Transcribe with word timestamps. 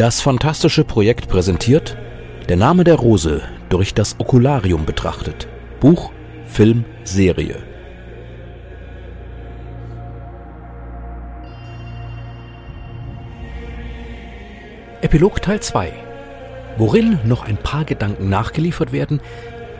Das 0.00 0.22
fantastische 0.22 0.82
Projekt 0.82 1.28
präsentiert 1.28 1.94
Der 2.48 2.56
Name 2.56 2.84
der 2.84 2.94
Rose 2.94 3.42
durch 3.68 3.92
das 3.92 4.18
Okularium 4.18 4.86
betrachtet. 4.86 5.46
Buch, 5.78 6.10
Film, 6.46 6.86
Serie. 7.04 7.56
Epilog 15.02 15.42
Teil 15.42 15.60
2 15.60 15.92
Worin 16.78 17.18
noch 17.24 17.44
ein 17.44 17.58
paar 17.58 17.84
Gedanken 17.84 18.30
nachgeliefert 18.30 18.92
werden, 18.92 19.20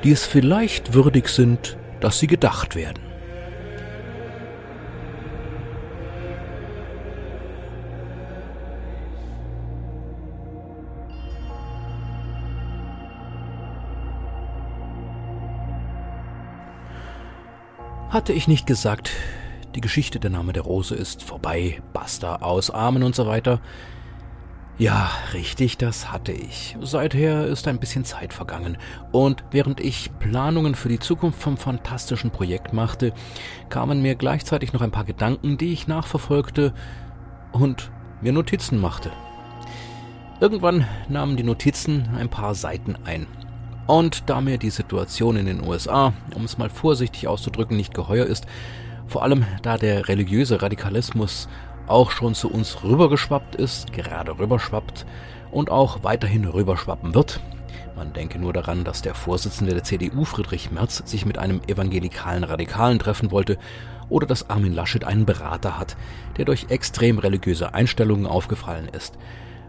die 0.05 0.13
es 0.13 0.27
vielleicht 0.27 0.93
würdig 0.93 1.29
sind, 1.29 1.79
dass 2.01 2.19
sie 2.19 2.27
gedacht 2.27 2.77
werden. 2.77 3.10
Hatte 18.11 18.33
ich 18.33 18.49
nicht 18.49 18.67
gesagt, 18.67 19.13
die 19.77 19.81
Geschichte 19.81 20.19
der 20.19 20.31
Name 20.31 20.53
der 20.53 20.65
Rose 20.65 20.97
ist 20.97 21.23
vorbei, 21.23 21.81
basta, 21.93 22.37
ausarmen 22.37 23.05
und 23.05 23.15
so 23.15 23.29
weiter? 23.29 23.61
Ja, 24.79 25.13
richtig, 25.33 25.79
das 25.79 26.11
hatte 26.11 26.33
ich. 26.33 26.77
Seither 26.81 27.47
ist 27.47 27.69
ein 27.69 27.79
bisschen 27.79 28.05
Zeit 28.05 28.33
vergangen. 28.33 28.79
Und 29.13 29.45
während 29.53 29.79
ich 29.79 30.11
Planungen 30.19 30.75
für 30.75 30.89
die 30.89 30.99
Zukunft 30.99 31.41
vom 31.41 31.57
fantastischen 31.57 32.33
Projekt 32.33 32.73
machte, 32.73 33.13
kamen 33.69 34.03
mir 34.03 34.17
gleichzeitig 34.17 34.73
noch 34.73 34.81
ein 34.81 34.91
paar 34.91 35.05
Gedanken, 35.05 35.57
die 35.57 35.73
ich 35.73 35.87
nachverfolgte 35.87 36.75
und 37.53 37.93
mir 38.23 38.33
Notizen 38.33 38.81
machte. 38.81 39.13
Irgendwann 40.41 40.85
nahmen 41.09 41.37
die 41.37 41.45
Notizen 41.45 42.09
ein 42.19 42.29
paar 42.29 42.57
Seiten 42.57 42.97
ein. 43.05 43.29
Und 43.91 44.31
da 44.31 44.41
mir 44.41 44.57
die 44.57 44.71
Situation 44.71 45.35
in 45.35 45.47
den 45.47 45.67
USA, 45.67 46.13
um 46.37 46.45
es 46.45 46.59
mal 46.59 46.71
vorsichtig 46.71 47.27
auszudrücken, 47.27 47.77
nicht 47.77 47.93
geheuer 47.93 48.25
ist, 48.25 48.47
vor 49.09 49.25
allem 49.25 49.45
da 49.63 49.79
der 49.79 50.07
religiöse 50.07 50.63
Radikalismus 50.63 51.49
auch 51.89 52.13
schon 52.13 52.37
zu 52.37 52.49
uns 52.53 52.85
rübergeschwappt 52.85 53.57
ist, 53.57 53.93
gerade 53.93 54.39
rüberschwappt 54.39 55.07
und 55.51 55.73
auch 55.73 56.05
weiterhin 56.05 56.45
rüberschwappen 56.45 57.17
wird. 57.17 57.41
Man 57.97 58.13
denke 58.13 58.39
nur 58.39 58.53
daran, 58.53 58.85
dass 58.85 59.03
der 59.03 59.17
Vorsitzende 59.17 59.75
der 59.75 59.83
CDU 59.83 60.25
Friedrich 60.25 60.71
Merz 60.71 61.03
sich 61.05 61.27
mit 61.27 61.39
einem 61.39 61.61
evangelikalen 61.67 62.45
Radikalen 62.45 63.01
treffen 63.01 63.33
wollte 63.33 63.59
oder 64.09 64.29
dass 64.29 64.51
Armin 64.51 64.73
Laschet 64.73 65.03
einen 65.03 65.27
Berater 65.27 65.81
hat, 65.81 65.97
der 66.37 66.45
durch 66.45 66.67
extrem 66.69 67.19
religiöse 67.19 67.75
Einstellungen 67.75 68.27
aufgefallen 68.27 68.87
ist, 68.87 69.19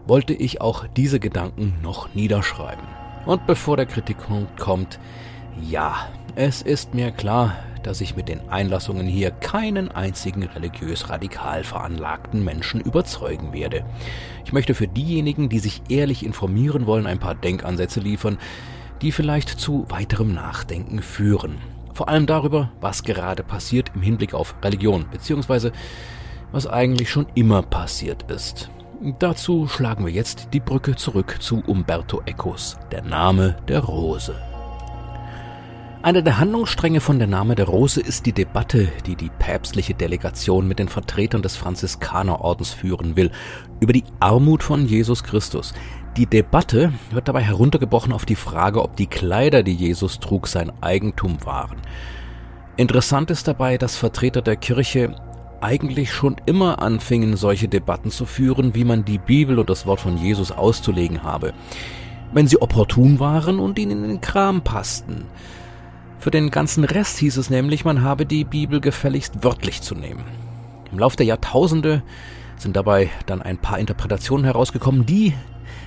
wollte 0.06 0.32
ich 0.32 0.60
auch 0.60 0.86
diese 0.86 1.18
Gedanken 1.18 1.74
noch 1.82 2.14
niederschreiben. 2.14 3.01
Und 3.24 3.46
bevor 3.46 3.76
der 3.76 3.86
Kritikpunkt 3.86 4.58
kommt, 4.58 4.98
ja, 5.60 6.08
es 6.34 6.62
ist 6.62 6.94
mir 6.94 7.10
klar, 7.10 7.56
dass 7.82 8.00
ich 8.00 8.16
mit 8.16 8.28
den 8.28 8.48
Einlassungen 8.48 9.06
hier 9.06 9.30
keinen 9.30 9.90
einzigen 9.90 10.44
religiös 10.44 11.08
radikal 11.08 11.64
veranlagten 11.64 12.44
Menschen 12.44 12.80
überzeugen 12.80 13.52
werde. 13.52 13.84
Ich 14.44 14.52
möchte 14.52 14.74
für 14.74 14.88
diejenigen, 14.88 15.48
die 15.48 15.58
sich 15.58 15.82
ehrlich 15.88 16.24
informieren 16.24 16.86
wollen, 16.86 17.06
ein 17.06 17.18
paar 17.18 17.34
Denkansätze 17.34 18.00
liefern, 18.00 18.38
die 19.02 19.12
vielleicht 19.12 19.48
zu 19.48 19.86
weiterem 19.88 20.32
Nachdenken 20.32 21.02
führen. 21.02 21.58
Vor 21.92 22.08
allem 22.08 22.26
darüber, 22.26 22.70
was 22.80 23.02
gerade 23.02 23.42
passiert 23.42 23.92
im 23.94 24.02
Hinblick 24.02 24.32
auf 24.32 24.54
Religion, 24.62 25.06
beziehungsweise 25.10 25.72
was 26.52 26.66
eigentlich 26.66 27.10
schon 27.10 27.26
immer 27.34 27.62
passiert 27.62 28.30
ist. 28.30 28.70
Dazu 29.18 29.66
schlagen 29.66 30.06
wir 30.06 30.12
jetzt 30.12 30.50
die 30.52 30.60
Brücke 30.60 30.94
zurück 30.94 31.38
zu 31.40 31.60
Umberto 31.66 32.22
Ecos, 32.24 32.78
der 32.92 33.02
Name 33.02 33.56
der 33.66 33.80
Rose. 33.80 34.32
Einer 36.02 36.22
der 36.22 36.38
Handlungsstränge 36.38 37.00
von 37.00 37.18
der 37.18 37.26
Name 37.26 37.56
der 37.56 37.66
Rose 37.66 38.00
ist 38.00 38.26
die 38.26 38.32
Debatte, 38.32 38.92
die 39.04 39.16
die 39.16 39.30
päpstliche 39.40 39.94
Delegation 39.94 40.68
mit 40.68 40.78
den 40.78 40.86
Vertretern 40.86 41.42
des 41.42 41.56
Franziskanerordens 41.56 42.70
führen 42.70 43.16
will, 43.16 43.32
über 43.80 43.92
die 43.92 44.04
Armut 44.20 44.62
von 44.62 44.86
Jesus 44.86 45.24
Christus. 45.24 45.74
Die 46.16 46.26
Debatte 46.26 46.92
wird 47.10 47.26
dabei 47.26 47.42
heruntergebrochen 47.42 48.12
auf 48.12 48.24
die 48.24 48.36
Frage, 48.36 48.82
ob 48.82 48.94
die 48.94 49.08
Kleider, 49.08 49.64
die 49.64 49.74
Jesus 49.74 50.20
trug, 50.20 50.46
sein 50.46 50.70
Eigentum 50.80 51.44
waren. 51.44 51.78
Interessant 52.76 53.32
ist 53.32 53.48
dabei, 53.48 53.78
dass 53.78 53.96
Vertreter 53.96 54.42
der 54.42 54.56
Kirche 54.56 55.16
eigentlich 55.62 56.12
schon 56.12 56.36
immer 56.46 56.82
anfingen, 56.82 57.36
solche 57.36 57.68
Debatten 57.68 58.10
zu 58.10 58.26
führen, 58.26 58.74
wie 58.74 58.84
man 58.84 59.04
die 59.04 59.18
Bibel 59.18 59.58
und 59.58 59.70
das 59.70 59.86
Wort 59.86 60.00
von 60.00 60.18
Jesus 60.18 60.50
auszulegen 60.50 61.22
habe, 61.22 61.52
wenn 62.32 62.48
sie 62.48 62.60
opportun 62.60 63.20
waren 63.20 63.58
und 63.58 63.78
ihnen 63.78 64.02
in 64.02 64.08
den 64.08 64.20
Kram 64.20 64.62
passten. 64.62 65.24
Für 66.18 66.30
den 66.30 66.50
ganzen 66.50 66.84
Rest 66.84 67.18
hieß 67.18 67.36
es 67.36 67.50
nämlich, 67.50 67.84
man 67.84 68.02
habe 68.02 68.26
die 68.26 68.44
Bibel 68.44 68.80
gefälligst 68.80 69.42
wörtlich 69.42 69.82
zu 69.82 69.94
nehmen. 69.94 70.24
Im 70.90 70.98
Lauf 70.98 71.16
der 71.16 71.26
Jahrtausende 71.26 72.02
sind 72.56 72.76
dabei 72.76 73.10
dann 73.26 73.42
ein 73.42 73.58
paar 73.58 73.78
Interpretationen 73.78 74.44
herausgekommen, 74.44 75.06
die, 75.06 75.32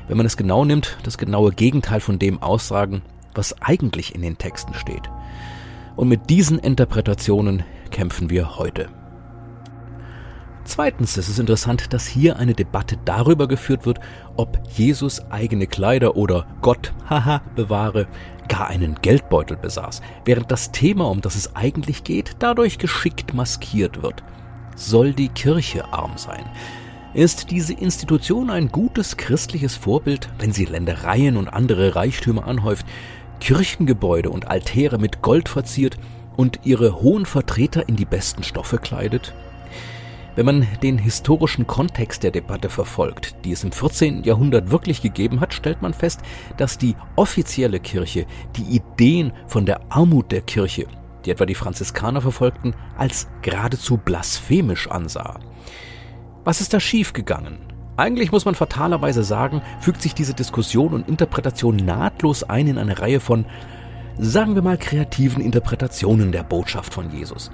wenn 0.08 0.18
man 0.18 0.25
es 0.25 0.35
genau 0.35 0.66
nimmt, 0.66 0.97
das 1.03 1.18
genaue 1.18 1.52
Gegenteil 1.52 2.00
von 2.00 2.19
dem 2.19 2.41
aussagen, 2.41 3.02
was 3.34 3.62
eigentlich 3.62 4.16
in 4.16 4.22
den 4.22 4.38
Texten 4.38 4.74
steht. 4.74 5.09
Und 5.96 6.09
mit 6.09 6.30
diesen 6.30 6.59
Interpretationen 6.59 7.64
kämpfen 7.91 8.30
wir 8.30 8.58
heute. 8.58 8.90
Zweitens 10.66 11.16
ist 11.16 11.30
es 11.30 11.38
interessant, 11.38 11.94
dass 11.94 12.08
hier 12.08 12.38
eine 12.38 12.56
Debatte 12.56 12.98
darüber 13.06 13.48
geführt 13.48 13.86
wird, 13.86 14.00
ob 14.36 14.59
Jesus 14.76 15.22
eigene 15.30 15.68
Kleider 15.68 16.18
oder 16.18 16.48
Gott, 16.62 16.92
haha, 17.09 17.42
bewahre, 17.56 18.08
gar 18.50 18.68
einen 18.68 18.96
Geldbeutel 19.02 19.58
besaß, 19.58 20.02
während 20.26 20.52
das 20.52 20.72
Thema, 20.72 21.06
um 21.09 21.22
das 21.22 21.36
es 21.36 21.56
eigentlich 21.56 22.03
geht, 22.03 22.38
dadurch 22.40 22.80
geschickt 22.80 23.36
maskiert 23.36 24.02
wird. 24.02 24.24
Soll 24.76 25.14
die 25.14 25.30
Kirche 25.30 25.94
arm 25.94 26.18
sein? 26.18 26.46
Ist 27.14 27.52
diese 27.52 27.74
Institution 27.74 28.50
ein 28.50 28.70
gutes 28.70 29.18
christliches 29.18 29.76
Vorbild, 29.76 30.30
wenn 30.40 30.52
sie 30.52 30.66
Ländereien 30.66 31.38
und 31.38 31.47
andere 31.47 31.96
Reichtümer 31.96 32.46
anhäuft, 32.47 32.88
Kirchengebäude 33.40 34.32
und 34.32 34.47
Altäre 34.47 34.97
mit 34.97 35.22
Gold 35.22 35.47
verziert 35.47 35.97
und 36.36 36.62
ihre 36.64 37.02
hohen 37.02 37.28
Vertreter 37.28 37.88
in 37.88 37.96
die 37.96 38.06
besten 38.06 38.44
Stoffe 38.44 38.80
kleidet? 38.80 39.34
Wenn 40.35 40.46
man 40.46 40.68
den 40.84 40.97
historischen 40.97 41.66
Kontext 41.66 42.22
der 42.23 42.31
Debatte 42.31 42.68
verfolgt, 42.69 43.38
die 43.46 43.53
es 43.53 43.63
im 43.63 43.72
14. 43.72 44.23
Jahrhundert 44.23 44.69
wirklich 44.69 45.01
gegeben 45.01 45.40
hat, 45.40 45.53
stellt 45.53 45.81
man 45.81 45.94
fest, 45.94 46.19
dass 46.57 46.78
die 46.78 46.97
offizielle 47.16 47.79
Kirche 47.79 48.25
die 48.57 48.75
Ideen 48.75 49.31
von 49.47 49.66
der 49.66 49.79
Armut 49.90 50.34
der 50.34 50.41
Kirche, 50.41 50.88
die 51.23 51.31
etwa 51.31 51.46
die 51.46 51.56
Franziskaner 51.56 52.19
verfolgten, 52.19 52.75
als 52.97 53.29
geradezu 53.44 53.96
blasphemisch 53.96 54.90
ansah. 54.90 55.40
Was 56.44 56.59
ist 56.59 56.73
da 56.73 56.81
schiefgegangen? 56.81 57.59
Eigentlich 57.96 58.34
muss 58.34 58.44
man 58.44 58.56
fatalerweise 58.56 59.23
sagen, 59.23 59.62
fügt 59.79 60.02
sich 60.02 60.13
diese 60.13 60.34
Diskussion 60.34 60.94
und 60.94 61.07
Interpretation 61.07 61.78
nahtlos 61.78 62.44
ein 62.44 62.67
in 62.67 62.78
eine 62.78 63.00
Reihe 63.00 63.22
von, 63.22 63.46
sagen 64.17 64.56
wir 64.56 64.62
mal, 64.62 64.78
kreativen 64.78 65.41
Interpretationen 65.41 66.34
der 66.34 66.44
Botschaft 66.44 66.94
von 66.94 67.09
Jesus. 67.09 67.52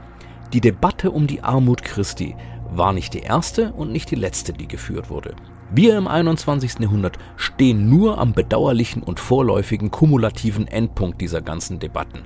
Die 0.51 0.61
Debatte 0.61 1.11
um 1.11 1.27
die 1.27 1.43
Armut 1.43 1.83
Christi 1.83 2.35
war 2.71 2.93
nicht 2.93 3.13
die 3.13 3.19
erste 3.19 3.73
und 3.73 3.91
nicht 3.91 4.09
die 4.09 4.15
letzte, 4.15 4.53
die 4.53 4.67
geführt 4.67 5.09
wurde. 5.09 5.35
Wir 5.69 5.97
im 5.97 6.07
21. 6.07 6.79
Jahrhundert 6.79 7.17
stehen 7.37 7.89
nur 7.89 8.17
am 8.17 8.33
bedauerlichen 8.33 9.03
und 9.03 9.19
vorläufigen 9.19 9.91
kumulativen 9.91 10.67
Endpunkt 10.67 11.21
dieser 11.21 11.41
ganzen 11.41 11.79
Debatten. 11.79 12.23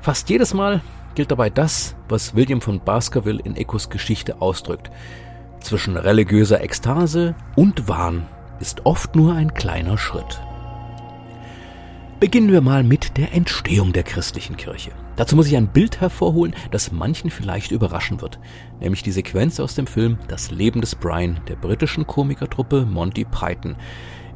Fast 0.00 0.30
jedes 0.30 0.54
Mal 0.54 0.80
gilt 1.14 1.30
dabei 1.30 1.50
das, 1.50 1.94
was 2.08 2.34
William 2.34 2.60
von 2.60 2.80
Baskerville 2.80 3.40
in 3.44 3.56
Ecos 3.56 3.90
Geschichte 3.90 4.40
ausdrückt. 4.40 4.90
Zwischen 5.60 5.96
religiöser 5.96 6.62
Ekstase 6.62 7.34
und 7.54 7.88
Wahn 7.88 8.26
ist 8.58 8.86
oft 8.86 9.14
nur 9.14 9.34
ein 9.34 9.54
kleiner 9.54 9.98
Schritt. 9.98 10.40
Beginnen 12.22 12.52
wir 12.52 12.60
mal 12.60 12.84
mit 12.84 13.16
der 13.16 13.34
Entstehung 13.34 13.92
der 13.92 14.04
christlichen 14.04 14.56
Kirche. 14.56 14.92
Dazu 15.16 15.34
muss 15.34 15.48
ich 15.48 15.56
ein 15.56 15.66
Bild 15.66 16.00
hervorholen, 16.00 16.54
das 16.70 16.92
manchen 16.92 17.30
vielleicht 17.30 17.72
überraschen 17.72 18.20
wird, 18.20 18.38
nämlich 18.78 19.02
die 19.02 19.10
Sequenz 19.10 19.58
aus 19.58 19.74
dem 19.74 19.88
Film 19.88 20.20
Das 20.28 20.52
Leben 20.52 20.80
des 20.80 20.94
Brian 20.94 21.40
der 21.48 21.56
britischen 21.56 22.06
Komikertruppe 22.06 22.86
Monty 22.86 23.24
Python, 23.24 23.74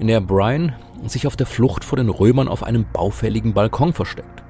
in 0.00 0.08
der 0.08 0.20
Brian 0.20 0.74
sich 1.06 1.28
auf 1.28 1.36
der 1.36 1.46
Flucht 1.46 1.84
vor 1.84 1.96
den 1.96 2.08
Römern 2.08 2.48
auf 2.48 2.64
einem 2.64 2.86
baufälligen 2.92 3.54
Balkon 3.54 3.92
versteckt. 3.92 4.42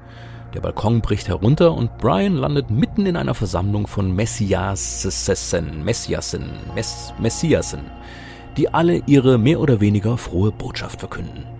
Der 0.55 0.61
Balkon 0.61 1.01
bricht 1.01 1.27
herunter 1.27 1.75
und 1.75 1.95
Brian 1.99 2.37
landet 2.37 2.71
mitten 2.71 3.05
in 3.05 3.15
einer 3.15 3.35
Versammlung 3.35 3.85
von 3.85 4.15
Messiasen, 4.15 5.83
Messiasen, 5.83 6.53
Mess, 6.73 7.13
Messiasen, 7.19 7.81
die 8.57 8.73
alle 8.73 9.03
ihre 9.05 9.37
mehr 9.37 9.59
oder 9.59 9.79
weniger 9.79 10.17
frohe 10.17 10.51
Botschaft 10.51 11.01
verkünden. 11.01 11.56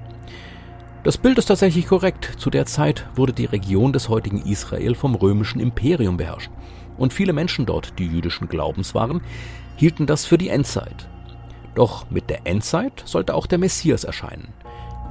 Das 1.08 1.18
Bild 1.18 1.38
ist 1.38 1.46
tatsächlich 1.46 1.88
korrekt. 1.88 2.34
Zu 2.38 2.50
der 2.50 2.66
Zeit 2.66 3.08
wurde 3.16 3.32
die 3.32 3.46
Region 3.46 3.94
des 3.94 4.10
heutigen 4.10 4.42
Israel 4.42 4.94
vom 4.94 5.16
römischen 5.16 5.62
Imperium 5.62 6.18
beherrscht. 6.18 6.52
Und 6.98 7.14
viele 7.14 7.32
Menschen 7.32 7.66
dort, 7.66 7.98
die 7.98 8.08
jüdischen 8.08 8.50
Glaubens 8.50 8.94
waren, 8.94 9.22
hielten 9.78 10.06
das 10.06 10.26
für 10.26 10.38
die 10.38 10.50
Endzeit. 10.50 11.08
Doch 11.76 12.10
mit 12.10 12.30
der 12.30 12.46
Endzeit 12.46 13.04
sollte 13.06 13.36
auch 13.36 13.48
der 13.48 13.58
Messias 13.58 14.04
erscheinen. 14.04 14.50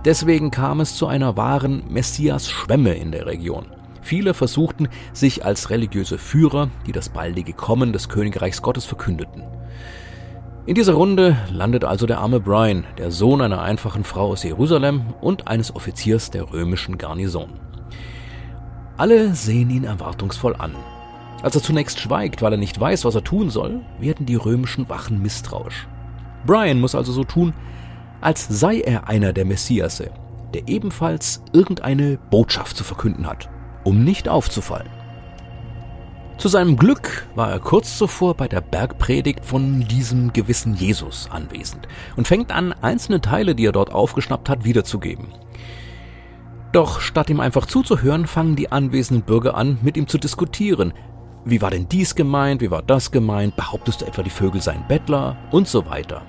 Deswegen 0.05 0.51
kam 0.51 0.81
es 0.81 0.97
zu 0.97 1.07
einer 1.07 1.39
wahren 1.39 1.85
Messias-Schwemme 1.89 2.93
in 2.93 3.11
der 3.11 3.25
Region. 3.25 3.65
Viele 4.03 4.35
versuchten, 4.35 4.89
sich 5.15 5.47
als 5.47 5.71
religiöse 5.71 6.19
Führer, 6.19 6.69
die 6.87 6.93
das 6.93 7.09
baldige 7.09 7.55
Kommen 7.55 7.95
des 7.95 8.11
Königreichs 8.11 8.61
Gottes 8.61 8.85
verkündeten. 8.85 9.45
In 10.67 10.75
dieser 10.75 10.95
Runde 10.95 11.37
landet 11.53 11.85
also 11.85 12.07
der 12.07 12.19
arme 12.19 12.41
Brian, 12.41 12.85
der 12.99 13.13
Sohn 13.13 13.41
einer 13.41 13.63
einfachen 13.63 14.03
Frau 14.03 14.33
aus 14.33 14.43
Jerusalem 14.43 15.15
und 15.21 15.47
eines 15.47 15.73
Offiziers 15.77 16.33
der 16.33 16.53
römischen 16.53 16.99
Garnison. 16.99 17.51
Alle 18.97 19.33
sehen 19.37 19.71
ihn 19.71 19.85
erwartungsvoll 19.85 20.57
an. 20.57 20.75
Als 21.41 21.55
er 21.55 21.63
zunächst 21.63 22.01
schweigt, 22.01 22.43
weil 22.43 22.55
er 22.55 22.59
nicht 22.59 22.81
weiß, 22.81 23.05
was 23.05 23.15
er 23.15 23.23
tun 23.23 23.49
soll, 23.49 23.83
werden 24.01 24.27
die 24.27 24.35
römischen 24.35 24.89
Wachen 24.89 25.23
misstrauisch. 25.23 25.87
Brian 26.47 26.81
muss 26.81 26.97
also 26.97 27.13
so 27.13 27.23
tun, 27.23 27.55
als 28.21 28.49
sei 28.49 28.81
er 28.81 29.09
einer 29.09 29.33
der 29.33 29.45
Messiasse, 29.45 30.11
der 30.53 30.67
ebenfalls 30.67 31.45
irgendeine 31.53 32.19
Botschaft 32.31 32.77
zu 32.77 32.83
verkünden 32.83 33.29
hat, 33.29 33.49
um 33.85 34.03
nicht 34.03 34.29
aufzufallen. 34.29 34.96
Zu 36.39 36.49
seinem 36.49 36.77
Glück 36.77 37.27
war 37.35 37.51
er 37.51 37.59
kurz 37.59 37.97
zuvor 37.97 38.35
bei 38.35 38.47
der 38.47 38.61
Bergpredigt 38.61 39.43
von 39.43 39.81
diesem 39.89 40.35
gewissen 40.35 40.75
Jesus 40.75 41.29
anwesend 41.31 41.89
und 42.15 42.29
fängt 42.29 42.53
an, 42.53 42.75
einzelne 42.75 43.23
Teile, 43.23 43.55
die 43.55 43.65
er 43.65 43.73
dort 43.73 43.91
aufgeschnappt 43.91 44.51
hat, 44.51 44.65
wiederzugeben. 44.65 45.29
Doch 46.73 47.01
statt 47.01 47.31
ihm 47.31 47.41
einfach 47.41 47.65
zuzuhören, 47.65 48.27
fangen 48.27 48.55
die 48.55 48.71
anwesenden 48.71 49.25
Bürger 49.25 49.57
an, 49.57 49.79
mit 49.81 49.97
ihm 49.97 50.09
zu 50.09 50.19
diskutieren. 50.19 50.93
Wie 51.47 51.63
war 51.63 51.71
denn 51.71 51.89
dies 51.89 52.15
gemeint? 52.15 52.61
Wie 52.61 52.71
war 52.71 52.83
das 52.83 53.11
gemeint? 53.11 53.57
Behauptest 53.57 54.03
du 54.03 54.05
etwa, 54.05 54.23
die 54.23 54.31
Vögel 54.31 54.61
seien 54.61 54.85
Bettler? 54.89 55.39
Und 55.53 55.69
so 55.69 55.87
weiter. 55.87 56.21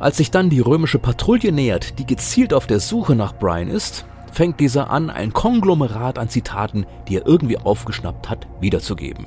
Als 0.00 0.16
sich 0.16 0.32
dann 0.32 0.50
die 0.50 0.60
römische 0.60 0.98
Patrouille 0.98 1.52
nähert, 1.52 2.00
die 2.00 2.06
gezielt 2.06 2.52
auf 2.52 2.66
der 2.66 2.80
Suche 2.80 3.14
nach 3.14 3.34
Brian 3.34 3.68
ist, 3.68 4.04
fängt 4.32 4.60
dieser 4.60 4.90
an, 4.90 5.10
ein 5.10 5.32
Konglomerat 5.32 6.18
an 6.18 6.28
Zitaten, 6.28 6.86
die 7.08 7.16
er 7.16 7.26
irgendwie 7.26 7.58
aufgeschnappt 7.58 8.28
hat, 8.28 8.46
wiederzugeben. 8.60 9.26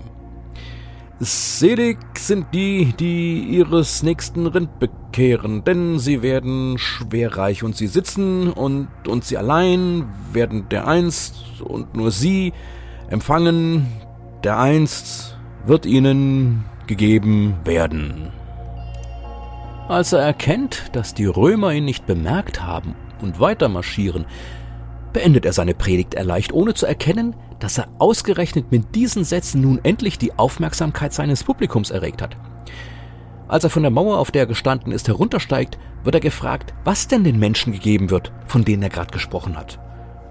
Selig 1.20 2.00
sind 2.18 2.48
die, 2.54 2.94
die 3.00 3.44
ihres 3.44 4.04
nächsten 4.04 4.48
Rind 4.48 4.80
bekehren, 4.80 5.64
denn 5.64 6.00
sie 6.00 6.22
werden 6.22 6.78
schwerreich 6.78 7.64
und 7.64 7.78
sie 7.78 7.88
sitzen 7.88 8.52
und, 8.52 8.90
und 9.08 9.24
sie 9.24 9.38
allein 9.38 10.10
werden 10.34 10.68
der 10.70 10.88
einst 10.88 11.62
und 11.62 11.96
nur 11.96 12.12
sie 12.12 12.52
empfangen, 13.10 13.88
der 14.44 14.60
einst 14.60 15.38
wird 15.66 15.86
ihnen 15.86 16.66
gegeben 16.88 17.56
werden. 17.64 18.32
Als 19.88 20.14
er 20.14 20.20
erkennt, 20.20 20.90
dass 20.94 21.14
die 21.14 21.26
Römer 21.26 21.74
ihn 21.74 21.86
nicht 21.86 22.06
bemerkt 22.06 22.64
haben 22.64 22.96
und 23.22 23.40
weiter 23.40 23.70
marschieren, 23.70 24.26
beendet 25.14 25.46
er 25.46 25.54
seine 25.54 25.74
Predigt 25.74 26.16
erleicht, 26.16 26.52
ohne 26.52 26.74
zu 26.74 26.86
erkennen, 26.86 27.36
dass 27.60 27.78
er 27.78 27.88
ausgerechnet 28.00 28.72
mit 28.72 28.96
diesen 28.96 29.24
Sätzen 29.24 29.62
nun 29.62 29.80
endlich 29.84 30.18
die 30.18 30.38
Aufmerksamkeit 30.38 31.14
seines 31.14 31.44
Publikums 31.44 31.92
erregt 31.92 32.22
hat. 32.22 32.36
Als 33.48 33.64
er 33.64 33.70
von 33.70 33.84
der 33.84 33.92
Mauer, 33.92 34.18
auf 34.18 34.32
der 34.32 34.44
er 34.44 34.48
gestanden 34.48 34.92
ist, 34.92 35.08
heruntersteigt, 35.08 35.78
wird 36.04 36.16
er 36.16 36.22
gefragt, 36.22 36.74
was 36.84 37.08
denn 37.08 37.24
den 37.24 37.40
Menschen 37.40 37.72
gegeben 37.72 38.10
wird, 38.10 38.32
von 38.48 38.66
denen 38.66 38.84
er 38.84 38.90
gerade 38.90 39.12
gesprochen 39.12 39.56
hat. 39.56 39.80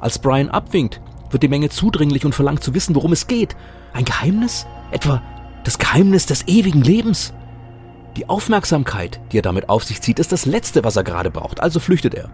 Als 0.00 0.19
Brian 0.19 0.50
abwinkt, 0.50 1.00
wird 1.31 1.43
die 1.43 1.49
Menge 1.49 1.69
zudringlich 1.69 2.25
und 2.25 2.34
verlangt 2.34 2.62
zu 2.62 2.75
wissen, 2.75 2.94
worum 2.94 3.12
es 3.12 3.26
geht. 3.26 3.56
Ein 3.93 4.05
Geheimnis? 4.05 4.67
Etwa 4.90 5.23
das 5.64 5.79
Geheimnis 5.79 6.26
des 6.26 6.46
ewigen 6.49 6.82
Lebens? 6.82 7.32
Die 8.17 8.29
Aufmerksamkeit, 8.29 9.20
die 9.31 9.38
er 9.38 9.43
damit 9.43 9.69
auf 9.69 9.84
sich 9.84 10.02
zieht, 10.02 10.19
ist 10.19 10.32
das 10.32 10.44
Letzte, 10.44 10.84
was 10.84 10.96
er 10.96 11.05
gerade 11.05 11.31
braucht, 11.31 11.61
also 11.61 11.81
flüchtet 11.81 12.14
er. 12.14 12.29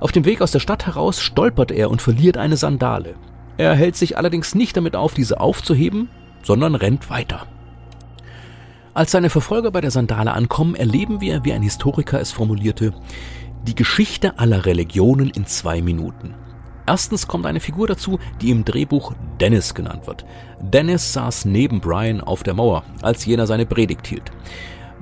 Auf 0.00 0.12
dem 0.12 0.24
Weg 0.24 0.40
aus 0.42 0.52
der 0.52 0.60
Stadt 0.60 0.86
heraus 0.86 1.20
stolpert 1.20 1.70
er 1.70 1.90
und 1.90 2.02
verliert 2.02 2.36
eine 2.36 2.56
Sandale. 2.56 3.14
Er 3.56 3.74
hält 3.74 3.96
sich 3.96 4.16
allerdings 4.16 4.54
nicht 4.54 4.76
damit 4.76 4.94
auf, 4.94 5.14
diese 5.14 5.40
aufzuheben, 5.40 6.08
sondern 6.42 6.76
rennt 6.76 7.10
weiter. 7.10 7.46
Als 8.94 9.10
seine 9.10 9.30
Verfolger 9.30 9.70
bei 9.70 9.80
der 9.80 9.90
Sandale 9.90 10.32
ankommen, 10.32 10.74
erleben 10.74 11.20
wir, 11.20 11.44
wie 11.44 11.52
ein 11.52 11.62
Historiker 11.62 12.20
es 12.20 12.32
formulierte, 12.32 12.92
die 13.66 13.74
Geschichte 13.74 14.38
aller 14.38 14.66
Religionen 14.66 15.30
in 15.30 15.46
zwei 15.46 15.82
Minuten. 15.82 16.34
Erstens 16.86 17.26
kommt 17.26 17.44
eine 17.44 17.60
Figur 17.60 17.86
dazu, 17.86 18.18
die 18.40 18.50
im 18.50 18.64
Drehbuch 18.64 19.12
Dennis 19.40 19.74
genannt 19.74 20.06
wird. 20.06 20.24
Dennis 20.60 21.12
saß 21.12 21.44
neben 21.44 21.80
Brian 21.80 22.20
auf 22.20 22.42
der 22.42 22.54
Mauer, 22.54 22.82
als 23.02 23.26
jener 23.26 23.46
seine 23.46 23.66
Predigt 23.66 24.06
hielt. 24.06 24.32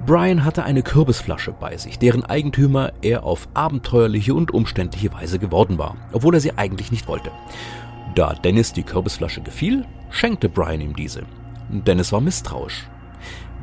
Brian 0.04 0.44
hatte 0.44 0.64
eine 0.64 0.82
Kürbisflasche 0.82 1.52
bei 1.52 1.76
sich, 1.76 1.98
deren 1.98 2.24
Eigentümer 2.24 2.92
er 3.02 3.24
auf 3.24 3.48
abenteuerliche 3.54 4.34
und 4.34 4.52
umständliche 4.52 5.12
Weise 5.12 5.38
geworden 5.38 5.78
war, 5.78 5.96
obwohl 6.12 6.34
er 6.34 6.40
sie 6.40 6.56
eigentlich 6.56 6.90
nicht 6.90 7.08
wollte. 7.08 7.30
Da 8.14 8.34
Dennis 8.34 8.72
die 8.72 8.82
Kürbisflasche 8.82 9.40
gefiel, 9.40 9.84
schenkte 10.10 10.48
Brian 10.48 10.80
ihm 10.80 10.94
diese. 10.94 11.22
Dennis 11.68 12.12
war 12.12 12.20
misstrauisch. 12.20 12.88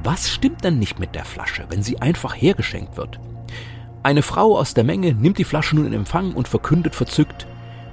Was 0.04 0.30
stimmt 0.30 0.64
denn 0.64 0.80
nicht 0.80 1.00
mit 1.00 1.16
der 1.16 1.24
Flasche, 1.24 1.66
wenn 1.70 1.84
sie 1.84 2.02
einfach 2.02 2.36
hergeschenkt 2.36 2.98
wird? 2.98 3.20
Eine 4.02 4.22
Frau 4.22 4.58
aus 4.58 4.74
der 4.74 4.84
Menge 4.84 5.14
nimmt 5.14 5.38
die 5.38 5.46
Flasche 5.46 5.76
nun 5.76 5.88
in 5.88 5.94
Empfang 5.94 6.34
und 6.34 6.50
verkündet 6.50 6.94
verzückt, 6.94 7.48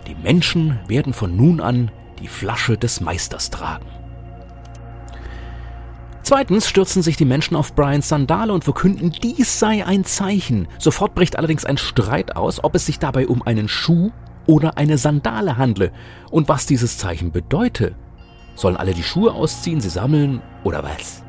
die 0.08 0.16
Menschen 0.16 0.80
werden 0.88 1.12
von 1.12 1.36
nun 1.36 1.60
an 1.60 1.92
die 2.18 2.26
Flasche 2.26 2.76
des 2.76 3.00
Meisters 3.00 3.50
tragen. 3.50 3.86
Zweitens 6.22 6.68
stürzen 6.68 7.02
sich 7.02 7.16
die 7.16 7.24
Menschen 7.24 7.56
auf 7.56 7.74
Brians 7.74 8.08
Sandale 8.08 8.52
und 8.52 8.64
verkünden, 8.64 9.12
dies 9.22 9.58
sei 9.58 9.84
ein 9.84 10.04
Zeichen. 10.04 10.68
Sofort 10.78 11.14
bricht 11.14 11.36
allerdings 11.36 11.64
ein 11.64 11.78
Streit 11.78 12.36
aus, 12.36 12.62
ob 12.62 12.74
es 12.74 12.86
sich 12.86 12.98
dabei 12.98 13.26
um 13.26 13.42
einen 13.42 13.68
Schuh 13.68 14.10
oder 14.46 14.76
eine 14.76 14.98
Sandale 14.98 15.56
handle 15.56 15.92
und 16.30 16.48
was 16.48 16.66
dieses 16.66 16.98
Zeichen 16.98 17.32
bedeute. 17.32 17.94
Sollen 18.54 18.76
alle 18.76 18.94
die 18.94 19.02
Schuhe 19.02 19.32
ausziehen, 19.32 19.80
sie 19.80 19.90
sammeln 19.90 20.42
oder 20.64 20.82
was? 20.82 21.24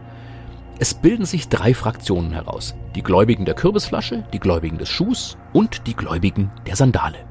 Es 0.80 0.94
bilden 0.94 1.26
sich 1.26 1.48
drei 1.48 1.74
Fraktionen 1.74 2.34
heraus. 2.34 2.76
Die 2.96 3.04
Gläubigen 3.04 3.46
der 3.46 3.54
Kürbisflasche, 3.54 4.24
die 4.34 4.40
Gläubigen 4.40 4.80
des 4.80 4.90
Schuhs 4.90 5.38
und 5.54 5.88
die 5.88 5.96
Gläubigen 5.96 6.52
der 6.66 6.76
Sandale. 6.76 7.31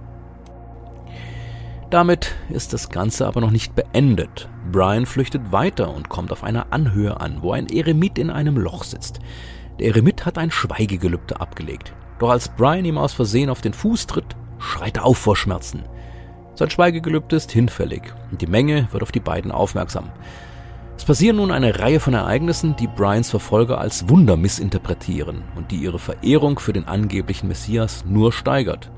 Damit 1.90 2.36
ist 2.50 2.72
das 2.72 2.88
Ganze 2.88 3.26
aber 3.26 3.40
noch 3.40 3.50
nicht 3.50 3.74
beendet. 3.74 4.48
Brian 4.70 5.06
flüchtet 5.06 5.50
weiter 5.50 5.92
und 5.92 6.08
kommt 6.08 6.30
auf 6.30 6.44
einer 6.44 6.72
Anhöhe 6.72 7.20
an, 7.20 7.42
wo 7.42 7.50
ein 7.50 7.66
Eremit 7.66 8.16
in 8.16 8.30
einem 8.30 8.56
Loch 8.56 8.84
sitzt. 8.84 9.18
Der 9.80 9.88
Eremit 9.88 10.24
hat 10.24 10.38
ein 10.38 10.52
Schweigegelübde 10.52 11.40
abgelegt. 11.40 11.92
Doch 12.20 12.30
als 12.30 12.48
Brian 12.48 12.84
ihm 12.84 12.96
aus 12.96 13.12
Versehen 13.12 13.50
auf 13.50 13.60
den 13.60 13.72
Fuß 13.72 14.06
tritt, 14.06 14.36
schreit 14.58 14.98
er 14.98 15.04
auf 15.04 15.18
vor 15.18 15.34
Schmerzen. 15.34 15.82
Sein 16.54 16.70
Schweigegelübde 16.70 17.34
ist 17.34 17.50
hinfällig 17.50 18.02
und 18.30 18.40
die 18.40 18.46
Menge 18.46 18.86
wird 18.92 19.02
auf 19.02 19.10
die 19.10 19.18
beiden 19.18 19.50
aufmerksam. 19.50 20.12
Es 20.96 21.04
passieren 21.04 21.38
nun 21.38 21.50
eine 21.50 21.80
Reihe 21.80 21.98
von 21.98 22.14
Ereignissen, 22.14 22.76
die 22.76 22.86
Brians 22.86 23.30
Verfolger 23.30 23.78
als 23.78 24.08
Wunder 24.08 24.36
missinterpretieren 24.36 25.42
und 25.56 25.72
die 25.72 25.78
ihre 25.78 25.98
Verehrung 25.98 26.60
für 26.60 26.74
den 26.74 26.86
angeblichen 26.86 27.48
Messias 27.48 28.04
nur 28.04 28.32
steigert. 28.32 28.92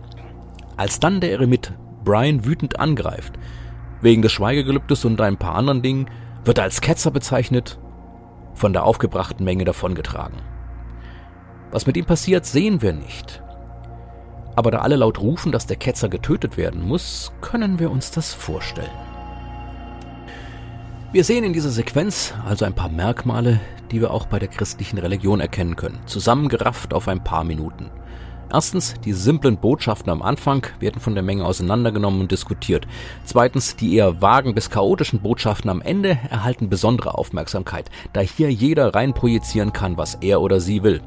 Als 0.77 1.01
dann 1.01 1.21
der 1.21 1.31
Eremit 1.31 1.73
Brian 2.05 2.45
wütend 2.45 2.79
angreift. 2.79 3.35
Wegen 4.01 4.23
des 4.23 4.33
Schweigegelübdes 4.33 5.05
und 5.05 5.21
ein 5.21 5.37
paar 5.37 5.55
anderen 5.55 5.83
Dingen 5.83 6.07
wird 6.45 6.59
er 6.59 6.65
als 6.65 6.81
Ketzer 6.81 7.11
bezeichnet, 7.11 7.79
von 8.55 8.73
der 8.73 8.85
aufgebrachten 8.85 9.45
Menge 9.45 9.65
davongetragen. 9.65 10.39
Was 11.71 11.87
mit 11.87 11.97
ihm 11.97 12.05
passiert, 12.05 12.45
sehen 12.45 12.83
wir 12.83 12.93
nicht. 12.93 13.43
Aber 14.55 14.71
da 14.71 14.79
alle 14.79 14.97
laut 14.97 15.21
rufen, 15.21 15.53
dass 15.53 15.67
der 15.67 15.77
Ketzer 15.77 16.09
getötet 16.09 16.57
werden 16.57 16.87
muss, 16.87 17.33
können 17.41 17.79
wir 17.79 17.91
uns 17.91 18.11
das 18.11 18.35
vorstellen. 18.35 18.91
Wir 21.13 21.25
sehen 21.25 21.45
in 21.45 21.53
dieser 21.53 21.71
Sequenz 21.71 22.35
also 22.47 22.65
ein 22.65 22.75
paar 22.75 22.89
Merkmale, 22.89 23.61
die 23.91 24.01
wir 24.01 24.11
auch 24.11 24.27
bei 24.27 24.39
der 24.39 24.49
christlichen 24.49 24.99
Religion 24.99 25.41
erkennen 25.41 25.77
können, 25.77 26.01
zusammengerafft 26.07 26.95
auf 26.95 27.09
ein 27.09 27.23
paar 27.23 27.45
Minuten. 27.45 27.91
Erstens, 28.53 28.95
die 29.03 29.15
simplen 29.15 29.57
Botschaften 29.57 30.13
am 30.13 30.21
Anfang 30.21 30.67
werden 30.79 31.01
von 31.01 31.15
der 31.15 31.23
Menge 31.23 31.47
auseinandergenommen 31.47 32.21
und 32.21 32.33
diskutiert. 32.33 32.87
Zweitens, 33.25 33.77
die 33.77 33.95
eher 33.95 34.21
vagen 34.21 34.55
bis 34.55 34.69
chaotischen 34.69 35.21
Botschaften 35.21 35.71
am 35.71 35.81
Ende 35.81 36.19
erhalten 36.29 36.69
besondere 36.69 37.17
Aufmerksamkeit, 37.17 37.91
da 38.13 38.21
hier 38.21 38.53
jeder 38.53 38.95
rein 38.95 39.15
projizieren 39.15 39.73
kann, 39.73 39.97
was 39.97 40.17
er 40.17 40.43
oder 40.43 40.61
sie 40.61 40.83
will. 40.83 41.01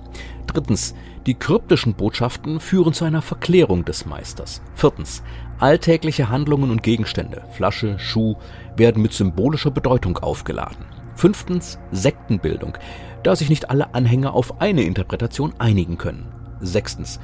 Drittens, 0.48 0.96
die 1.28 1.36
kryptischen 1.36 1.94
Botschaften 1.94 2.60
führen 2.60 2.94
zu 2.94 3.06
einer 3.06 3.22
Verklärung 3.22 3.86
des 3.86 4.08
Meisters. 4.08 4.64
Viertens, 4.74 5.22
alltägliche 5.60 6.30
Handlungen 6.30 6.72
und 6.72 6.82
Gegenstände, 6.82 7.44
Flasche, 7.52 8.00
Schuh, 8.00 8.36
werden 8.76 9.04
mit 9.04 9.14
symbolischer 9.14 9.72
Bedeutung 9.72 10.18
aufgeladen. 10.18 10.86
Fünftens, 11.14 11.78
Sektenbildung, 11.92 12.76
da 13.22 13.36
sich 13.36 13.50
nicht 13.50 13.70
alle 13.70 13.94
Anhänger 13.94 14.34
auf 14.34 14.62
eine 14.62 14.82
Interpretation 14.82 15.54
einigen 15.60 16.00
können. 16.00 16.45
Sechstens. 16.66 17.20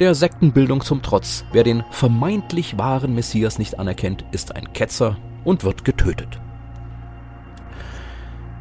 Der 0.00 0.14
Sektenbildung 0.14 0.80
zum 0.80 1.02
Trotz. 1.02 1.44
Wer 1.52 1.62
den 1.62 1.84
vermeintlich 1.90 2.78
wahren 2.78 3.14
Messias 3.14 3.58
nicht 3.58 3.78
anerkennt, 3.78 4.24
ist 4.32 4.56
ein 4.56 4.72
Ketzer 4.72 5.16
und 5.44 5.62
wird 5.62 5.84
getötet. 5.84 6.40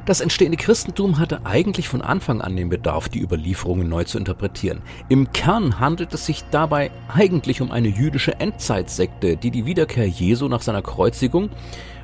Das 0.06 0.20
entstehende 0.20 0.58
Christentum 0.58 1.18
hatte 1.18 1.46
eigentlich 1.46 1.88
von 1.88 2.02
Anfang 2.02 2.42
an 2.42 2.58
den 2.58 2.68
Bedarf, 2.68 3.08
die 3.08 3.22
Überlieferungen 3.22 3.88
neu 3.88 4.04
zu 4.04 4.18
interpretieren. 4.18 4.82
Im 5.08 5.32
Kern 5.32 5.80
handelt 5.80 6.14
es 6.14 6.26
sich 6.26 6.44
dabei 6.52 6.92
eigentlich 7.08 7.62
um 7.62 7.72
eine 7.72 7.88
jüdische 7.88 8.38
Endzeitsekte, 8.38 9.38
die 9.38 9.50
die 9.50 9.66
Wiederkehr 9.66 10.08
Jesu 10.08 10.50
nach 10.50 10.62
seiner 10.62 10.82
Kreuzigung 10.82 11.52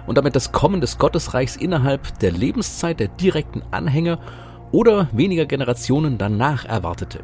und 0.08 0.18
damit 0.18 0.38
das 0.38 0.54
Kommen 0.54 0.80
des 0.80 0.98
Gottesreichs 0.98 1.58
innerhalb 1.58 2.18
der 2.20 2.32
Lebenszeit 2.32 3.02
der 3.02 3.10
direkten 3.10 3.64
Anhänger 3.70 4.20
oder 4.72 5.10
weniger 5.12 5.46
Generationen 5.46 6.18
danach 6.18 6.64
erwartete. 6.64 7.20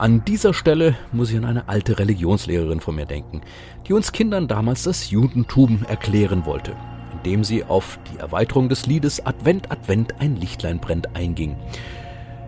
An 0.00 0.24
dieser 0.24 0.54
Stelle 0.54 0.96
muss 1.12 1.30
ich 1.30 1.36
an 1.36 1.44
eine 1.44 1.68
alte 1.68 1.98
Religionslehrerin 1.98 2.80
von 2.80 2.94
mir 2.94 3.04
denken, 3.04 3.42
die 3.86 3.92
uns 3.92 4.12
Kindern 4.12 4.48
damals 4.48 4.82
das 4.84 5.10
Judentum 5.10 5.84
erklären 5.86 6.46
wollte 6.46 6.74
indem 7.12 7.44
sie 7.44 7.64
auf 7.64 7.98
die 8.10 8.18
Erweiterung 8.18 8.70
des 8.70 8.86
Liedes 8.86 9.26
Advent, 9.26 9.70
Advent, 9.70 10.20
ein 10.20 10.36
Lichtlein 10.36 10.78
brennt 10.78 11.14
einging. 11.14 11.54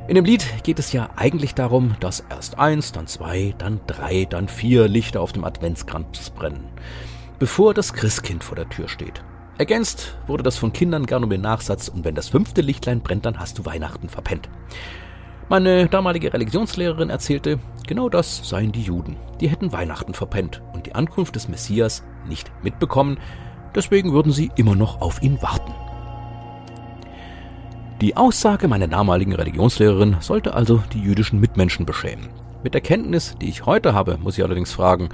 In 0.08 0.14
dem 0.14 0.24
Lied 0.24 0.46
geht 0.62 0.78
es 0.78 0.92
ja 0.92 1.10
eigentlich 1.16 1.54
darum, 1.54 1.94
dass 2.00 2.24
erst 2.30 2.58
eins, 2.58 2.92
dann 2.92 3.06
zwei, 3.06 3.54
dann 3.58 3.80
drei, 3.86 4.24
dann 4.24 4.48
vier 4.48 4.88
Lichter 4.88 5.20
auf 5.20 5.32
dem 5.32 5.44
Adventskranz 5.44 6.30
brennen, 6.30 6.64
bevor 7.38 7.74
das 7.74 7.92
Christkind 7.92 8.42
vor 8.42 8.56
der 8.56 8.68
Tür 8.70 8.88
steht. 8.88 9.22
Ergänzt 9.58 10.16
wurde 10.26 10.42
das 10.42 10.56
von 10.56 10.72
Kindern 10.72 11.04
gern 11.04 11.22
um 11.22 11.28
den 11.28 11.42
Nachsatz, 11.42 11.88
und 11.88 12.04
wenn 12.06 12.14
das 12.14 12.30
fünfte 12.30 12.62
Lichtlein 12.62 13.02
brennt, 13.02 13.26
dann 13.26 13.38
hast 13.38 13.58
du 13.58 13.66
Weihnachten 13.66 14.08
verpennt. 14.08 14.48
Meine 15.48 15.88
damalige 15.88 16.32
Religionslehrerin 16.32 17.10
erzählte, 17.10 17.58
genau 17.86 18.08
das 18.08 18.48
seien 18.48 18.72
die 18.72 18.82
Juden. 18.82 19.16
Die 19.40 19.48
hätten 19.48 19.72
Weihnachten 19.72 20.14
verpennt 20.14 20.62
und 20.72 20.86
die 20.86 20.94
Ankunft 20.94 21.34
des 21.34 21.48
Messias 21.48 22.04
nicht 22.26 22.50
mitbekommen, 22.62 23.18
Deswegen 23.74 24.12
würden 24.12 24.32
sie 24.32 24.50
immer 24.56 24.74
noch 24.74 25.00
auf 25.00 25.22
ihn 25.22 25.40
warten. 25.40 25.72
Die 28.00 28.16
Aussage 28.16 28.68
meiner 28.68 28.88
damaligen 28.88 29.34
Religionslehrerin 29.34 30.16
sollte 30.20 30.54
also 30.54 30.82
die 30.92 31.00
jüdischen 31.00 31.40
Mitmenschen 31.40 31.86
beschämen. 31.86 32.28
Mit 32.62 32.74
der 32.74 32.80
Kenntnis, 32.80 33.36
die 33.40 33.48
ich 33.48 33.64
heute 33.64 33.94
habe, 33.94 34.18
muss 34.20 34.36
ich 34.36 34.44
allerdings 34.44 34.72
fragen, 34.72 35.08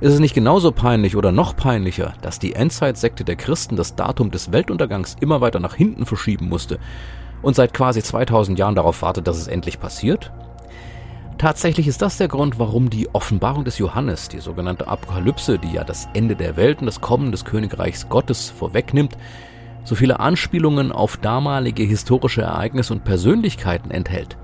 ist 0.00 0.12
es 0.12 0.20
nicht 0.20 0.34
genauso 0.34 0.70
peinlich 0.72 1.16
oder 1.16 1.32
noch 1.32 1.56
peinlicher, 1.56 2.14
dass 2.22 2.38
die 2.38 2.54
Endzeitsekte 2.54 3.24
der 3.24 3.36
Christen 3.36 3.76
das 3.76 3.96
Datum 3.96 4.30
des 4.30 4.52
Weltuntergangs 4.52 5.16
immer 5.20 5.40
weiter 5.40 5.60
nach 5.60 5.74
hinten 5.74 6.06
verschieben 6.06 6.48
musste 6.48 6.78
und 7.44 7.54
seit 7.54 7.74
quasi 7.74 8.02
2000 8.02 8.58
Jahren 8.58 8.74
darauf 8.74 9.02
wartet, 9.02 9.28
dass 9.28 9.36
es 9.36 9.46
endlich 9.46 9.78
passiert? 9.78 10.32
Tatsächlich 11.38 11.86
ist 11.86 12.00
das 12.00 12.16
der 12.16 12.28
Grund, 12.28 12.58
warum 12.58 12.90
die 12.90 13.12
Offenbarung 13.12 13.64
des 13.64 13.78
Johannes, 13.78 14.28
die 14.28 14.40
sogenannte 14.40 14.88
Apokalypse, 14.88 15.58
die 15.58 15.72
ja 15.72 15.84
das 15.84 16.08
Ende 16.14 16.36
der 16.36 16.56
Welt 16.56 16.80
und 16.80 16.86
das 16.86 17.00
Kommen 17.00 17.32
des 17.32 17.44
Königreichs 17.44 18.08
Gottes 18.08 18.50
vorwegnimmt, 18.50 19.18
so 19.84 19.94
viele 19.94 20.20
Anspielungen 20.20 20.90
auf 20.90 21.18
damalige 21.18 21.82
historische 21.82 22.42
Ereignisse 22.42 22.94
und 22.94 23.04
Persönlichkeiten 23.04 23.90
enthält. 23.90 24.38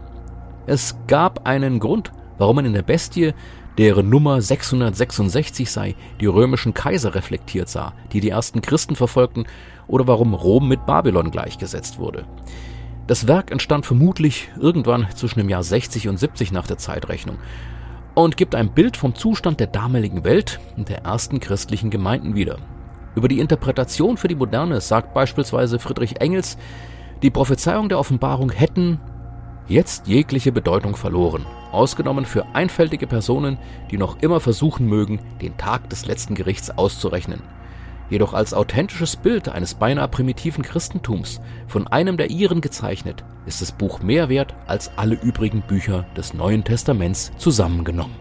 Es 0.66 0.96
gab 1.06 1.46
einen 1.46 1.78
Grund, 1.78 2.12
warum 2.36 2.56
man 2.56 2.66
in 2.66 2.74
der 2.74 2.82
Bestie, 2.82 3.32
deren 3.78 4.10
Nummer 4.10 4.42
666 4.42 5.70
sei, 5.70 5.94
die 6.20 6.26
römischen 6.26 6.74
Kaiser 6.74 7.14
reflektiert 7.14 7.70
sah, 7.70 7.94
die 8.12 8.20
die 8.20 8.28
ersten 8.28 8.60
Christen 8.60 8.96
verfolgten, 8.96 9.46
oder 9.86 10.06
warum 10.06 10.34
Rom 10.34 10.68
mit 10.68 10.84
Babylon 10.84 11.30
gleichgesetzt 11.30 11.98
wurde. 11.98 12.26
Das 13.10 13.26
Werk 13.26 13.50
entstand 13.50 13.86
vermutlich 13.86 14.50
irgendwann 14.56 15.08
zwischen 15.16 15.40
dem 15.40 15.48
Jahr 15.48 15.64
60 15.64 16.06
und 16.06 16.16
70 16.16 16.52
nach 16.52 16.68
der 16.68 16.78
Zeitrechnung 16.78 17.38
und 18.14 18.36
gibt 18.36 18.54
ein 18.54 18.72
Bild 18.72 18.96
vom 18.96 19.16
Zustand 19.16 19.58
der 19.58 19.66
damaligen 19.66 20.22
Welt 20.22 20.60
und 20.76 20.88
der 20.88 20.98
ersten 20.98 21.40
christlichen 21.40 21.90
Gemeinden 21.90 22.36
wieder. 22.36 22.58
Über 23.16 23.26
die 23.26 23.40
Interpretation 23.40 24.16
für 24.16 24.28
die 24.28 24.36
Moderne 24.36 24.80
sagt 24.80 25.12
beispielsweise 25.12 25.80
Friedrich 25.80 26.20
Engels, 26.20 26.56
die 27.20 27.30
Prophezeiung 27.30 27.88
der 27.88 27.98
Offenbarung 27.98 28.52
hätten 28.52 29.00
jetzt 29.66 30.06
jegliche 30.06 30.52
Bedeutung 30.52 30.94
verloren, 30.94 31.46
ausgenommen 31.72 32.24
für 32.24 32.54
einfältige 32.54 33.08
Personen, 33.08 33.58
die 33.90 33.98
noch 33.98 34.22
immer 34.22 34.38
versuchen 34.38 34.86
mögen, 34.86 35.18
den 35.42 35.56
Tag 35.56 35.90
des 35.90 36.06
letzten 36.06 36.36
Gerichts 36.36 36.70
auszurechnen 36.70 37.42
jedoch 38.10 38.34
als 38.34 38.52
authentisches 38.52 39.16
Bild 39.16 39.48
eines 39.48 39.74
beinahe 39.74 40.08
primitiven 40.08 40.62
Christentums 40.62 41.40
von 41.66 41.86
einem 41.86 42.16
der 42.16 42.30
Iren 42.30 42.60
gezeichnet, 42.60 43.24
ist 43.46 43.62
das 43.62 43.72
Buch 43.72 44.02
mehr 44.02 44.28
wert 44.28 44.54
als 44.66 44.90
alle 44.96 45.14
übrigen 45.14 45.62
Bücher 45.62 46.04
des 46.16 46.34
Neuen 46.34 46.64
Testaments 46.64 47.32
zusammengenommen. 47.38 48.16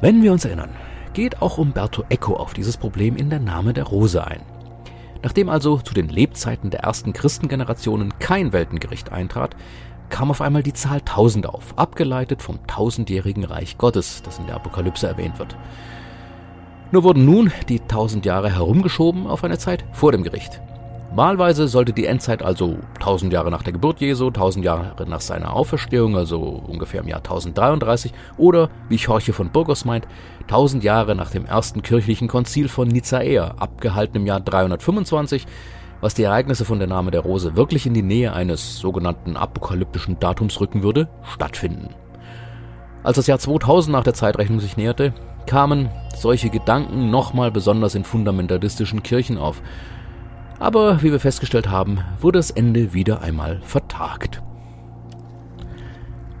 Wenn 0.00 0.22
wir 0.22 0.32
uns 0.32 0.44
erinnern, 0.44 0.70
geht 1.12 1.40
auch 1.40 1.58
Umberto 1.58 2.04
Eco 2.08 2.34
auf 2.34 2.54
dieses 2.54 2.76
Problem 2.76 3.16
in 3.16 3.30
der 3.30 3.38
Name 3.38 3.72
der 3.72 3.84
Rose 3.84 4.26
ein. 4.26 4.42
Nachdem 5.22 5.48
also 5.48 5.78
zu 5.78 5.94
den 5.94 6.08
Lebzeiten 6.08 6.70
der 6.70 6.80
ersten 6.80 7.12
Christengenerationen 7.12 8.18
kein 8.18 8.52
Weltengericht 8.52 9.12
eintrat, 9.12 9.56
kam 10.10 10.30
auf 10.30 10.42
einmal 10.42 10.62
die 10.62 10.74
Zahl 10.74 10.98
1000 10.98 11.46
auf, 11.46 11.78
abgeleitet 11.78 12.42
vom 12.42 12.66
tausendjährigen 12.66 13.44
Reich 13.44 13.78
Gottes, 13.78 14.22
das 14.22 14.38
in 14.38 14.46
der 14.46 14.56
Apokalypse 14.56 15.06
erwähnt 15.06 15.38
wird. 15.38 15.56
Nur 16.92 17.02
wurden 17.02 17.24
nun 17.24 17.50
die 17.68 17.80
tausend 17.80 18.24
Jahre 18.24 18.50
herumgeschoben 18.50 19.26
auf 19.26 19.44
eine 19.44 19.58
Zeit 19.58 19.84
vor 19.92 20.12
dem 20.12 20.22
Gericht. 20.22 20.60
Wahlweise 21.16 21.68
sollte 21.68 21.92
die 21.92 22.06
Endzeit 22.06 22.42
also 22.42 22.76
tausend 22.98 23.32
Jahre 23.32 23.48
nach 23.48 23.62
der 23.62 23.72
Geburt 23.72 24.00
Jesu, 24.00 24.32
tausend 24.32 24.64
Jahre 24.64 24.94
nach 25.06 25.20
seiner 25.20 25.54
Auferstehung, 25.54 26.16
also 26.16 26.40
ungefähr 26.40 27.02
im 27.02 27.08
Jahr 27.08 27.20
1033, 27.20 28.12
oder, 28.36 28.68
wie 28.88 28.96
Jorge 28.96 29.32
von 29.32 29.50
Burgos 29.50 29.84
meint, 29.84 30.08
tausend 30.48 30.82
Jahre 30.82 31.14
nach 31.14 31.30
dem 31.30 31.46
ersten 31.46 31.82
kirchlichen 31.82 32.26
Konzil 32.26 32.68
von 32.68 32.88
Nizaea, 32.88 33.54
abgehalten 33.58 34.16
im 34.16 34.26
Jahr 34.26 34.40
325, 34.40 35.46
was 36.00 36.14
die 36.14 36.24
Ereignisse 36.24 36.64
von 36.64 36.80
der 36.80 36.88
Name 36.88 37.12
der 37.12 37.20
Rose 37.20 37.54
wirklich 37.54 37.86
in 37.86 37.94
die 37.94 38.02
Nähe 38.02 38.32
eines 38.32 38.78
sogenannten 38.78 39.36
apokalyptischen 39.36 40.18
Datums 40.18 40.60
rücken 40.60 40.82
würde, 40.82 41.08
stattfinden. 41.22 41.94
Als 43.04 43.16
das 43.16 43.26
Jahr 43.26 43.38
2000 43.38 43.92
nach 43.92 44.02
der 44.02 44.14
Zeitrechnung 44.14 44.60
sich 44.60 44.78
näherte, 44.78 45.12
kamen 45.46 45.90
solche 46.16 46.48
Gedanken 46.48 47.10
nochmal 47.10 47.50
besonders 47.50 47.94
in 47.94 48.02
fundamentalistischen 48.02 49.02
Kirchen 49.02 49.36
auf. 49.36 49.60
Aber 50.58 51.02
wie 51.02 51.12
wir 51.12 51.20
festgestellt 51.20 51.68
haben, 51.68 52.00
wurde 52.18 52.38
das 52.38 52.50
Ende 52.50 52.94
wieder 52.94 53.20
einmal 53.20 53.60
vertagt. 53.62 54.42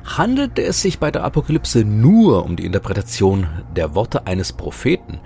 Handelte 0.04 0.62
es 0.62 0.80
sich 0.80 0.98
bei 0.98 1.10
der 1.10 1.24
Apokalypse 1.24 1.84
nur 1.84 2.44
um 2.44 2.56
die 2.56 2.64
Interpretation 2.64 3.46
der 3.76 3.94
Worte 3.94 4.26
eines 4.26 4.54
Propheten, 4.54 5.20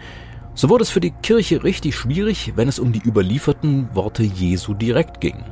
so 0.55 0.69
wurde 0.69 0.83
es 0.83 0.91
für 0.91 1.01
die 1.01 1.13
Kirche 1.13 1.63
richtig 1.63 1.95
schwierig, 1.95 2.55
wenn 2.57 2.67
es 2.67 2.81
um 2.81 2.91
die 2.91 3.03
überlieferten 3.07 3.95
Worte 3.95 4.25
Jesu 4.25 4.75
direkt 4.75 5.21
ging. 5.21 5.45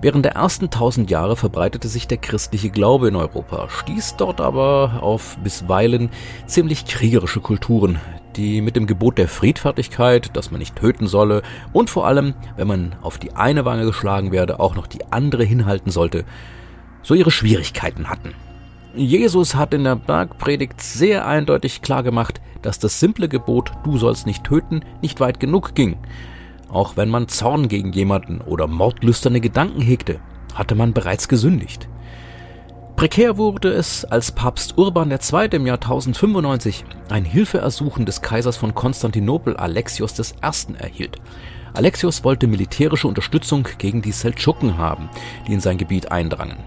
Während 0.00 0.24
der 0.24 0.36
ersten 0.36 0.70
tausend 0.70 1.10
Jahre 1.10 1.34
verbreitete 1.34 1.88
sich 1.88 2.06
der 2.06 2.18
christliche 2.18 2.70
Glaube 2.70 3.08
in 3.08 3.16
Europa, 3.16 3.68
stieß 3.68 4.14
dort 4.16 4.40
aber 4.40 5.00
auf 5.02 5.36
bisweilen 5.38 6.10
ziemlich 6.46 6.84
kriegerische 6.84 7.40
Kulturen, 7.40 7.98
die 8.36 8.60
mit 8.60 8.76
dem 8.76 8.86
Gebot 8.86 9.18
der 9.18 9.26
Friedfertigkeit, 9.26 10.36
dass 10.36 10.52
man 10.52 10.60
nicht 10.60 10.76
töten 10.76 11.08
solle 11.08 11.42
und 11.72 11.90
vor 11.90 12.06
allem, 12.06 12.34
wenn 12.56 12.68
man 12.68 12.94
auf 13.02 13.18
die 13.18 13.32
eine 13.32 13.64
Wange 13.64 13.86
geschlagen 13.86 14.30
werde, 14.30 14.60
auch 14.60 14.76
noch 14.76 14.86
die 14.86 15.04
andere 15.10 15.42
hinhalten 15.42 15.90
sollte, 15.90 16.24
so 17.02 17.14
ihre 17.14 17.32
Schwierigkeiten 17.32 18.08
hatten. 18.08 18.34
Jesus 18.94 19.56
hat 19.56 19.74
in 19.74 19.82
der 19.82 19.96
Bergpredigt 19.96 20.80
sehr 20.80 21.26
eindeutig 21.26 21.82
klargemacht, 21.82 22.40
dass 22.62 22.78
das 22.78 23.00
simple 23.00 23.28
Gebot 23.28 23.72
Du 23.82 23.98
sollst 23.98 24.26
nicht 24.26 24.44
töten 24.44 24.84
nicht 25.02 25.18
weit 25.18 25.40
genug 25.40 25.74
ging. 25.74 25.96
Auch 26.68 26.96
wenn 26.96 27.08
man 27.08 27.28
Zorn 27.28 27.68
gegen 27.68 27.92
jemanden 27.92 28.40
oder 28.40 28.66
mordlüsterne 28.66 29.40
Gedanken 29.40 29.80
hegte, 29.80 30.20
hatte 30.54 30.74
man 30.74 30.92
bereits 30.92 31.28
gesündigt. 31.28 31.88
Prekär 32.96 33.36
wurde 33.36 33.70
es, 33.70 34.04
als 34.04 34.32
Papst 34.32 34.76
Urban 34.76 35.10
II. 35.10 35.48
im 35.52 35.66
Jahr 35.66 35.76
1095 35.76 36.84
ein 37.10 37.24
Hilfeersuchen 37.24 38.04
des 38.06 38.22
Kaisers 38.22 38.56
von 38.56 38.74
Konstantinopel 38.74 39.56
Alexios 39.56 40.18
I. 40.18 40.74
erhielt. 40.76 41.16
Alexios 41.74 42.24
wollte 42.24 42.48
militärische 42.48 43.06
Unterstützung 43.06 43.68
gegen 43.78 44.02
die 44.02 44.10
Seldschuken 44.10 44.78
haben, 44.78 45.08
die 45.46 45.52
in 45.52 45.60
sein 45.60 45.78
Gebiet 45.78 46.10
eindrangen. 46.10 46.58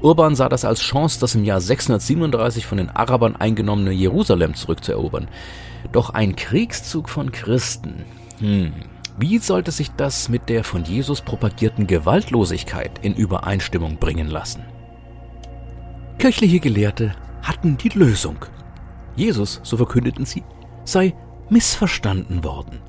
Urban 0.00 0.34
sah 0.34 0.48
das 0.48 0.64
als 0.64 0.80
Chance, 0.80 1.20
das 1.20 1.34
im 1.34 1.44
Jahr 1.44 1.60
637 1.60 2.64
von 2.64 2.78
den 2.78 2.88
Arabern 2.88 3.36
eingenommene 3.36 3.92
Jerusalem 3.92 4.54
zurückzuerobern. 4.54 5.28
Doch 5.92 6.10
ein 6.10 6.34
Kriegszug 6.34 7.10
von 7.10 7.30
Christen, 7.30 8.04
hm, 8.38 8.72
wie 9.16 9.38
sollte 9.38 9.70
sich 9.70 9.92
das 9.92 10.28
mit 10.28 10.48
der 10.48 10.64
von 10.64 10.84
Jesus 10.84 11.20
propagierten 11.20 11.86
Gewaltlosigkeit 11.86 12.98
in 13.02 13.14
Übereinstimmung 13.14 13.98
bringen 13.98 14.28
lassen? 14.28 14.64
Kirchliche 16.18 16.58
Gelehrte 16.58 17.14
hatten 17.42 17.76
die 17.76 17.90
Lösung. 17.90 18.38
Jesus, 19.14 19.60
so 19.62 19.76
verkündeten 19.76 20.24
sie, 20.24 20.42
sei 20.84 21.14
missverstanden 21.48 22.42
worden. 22.42 22.80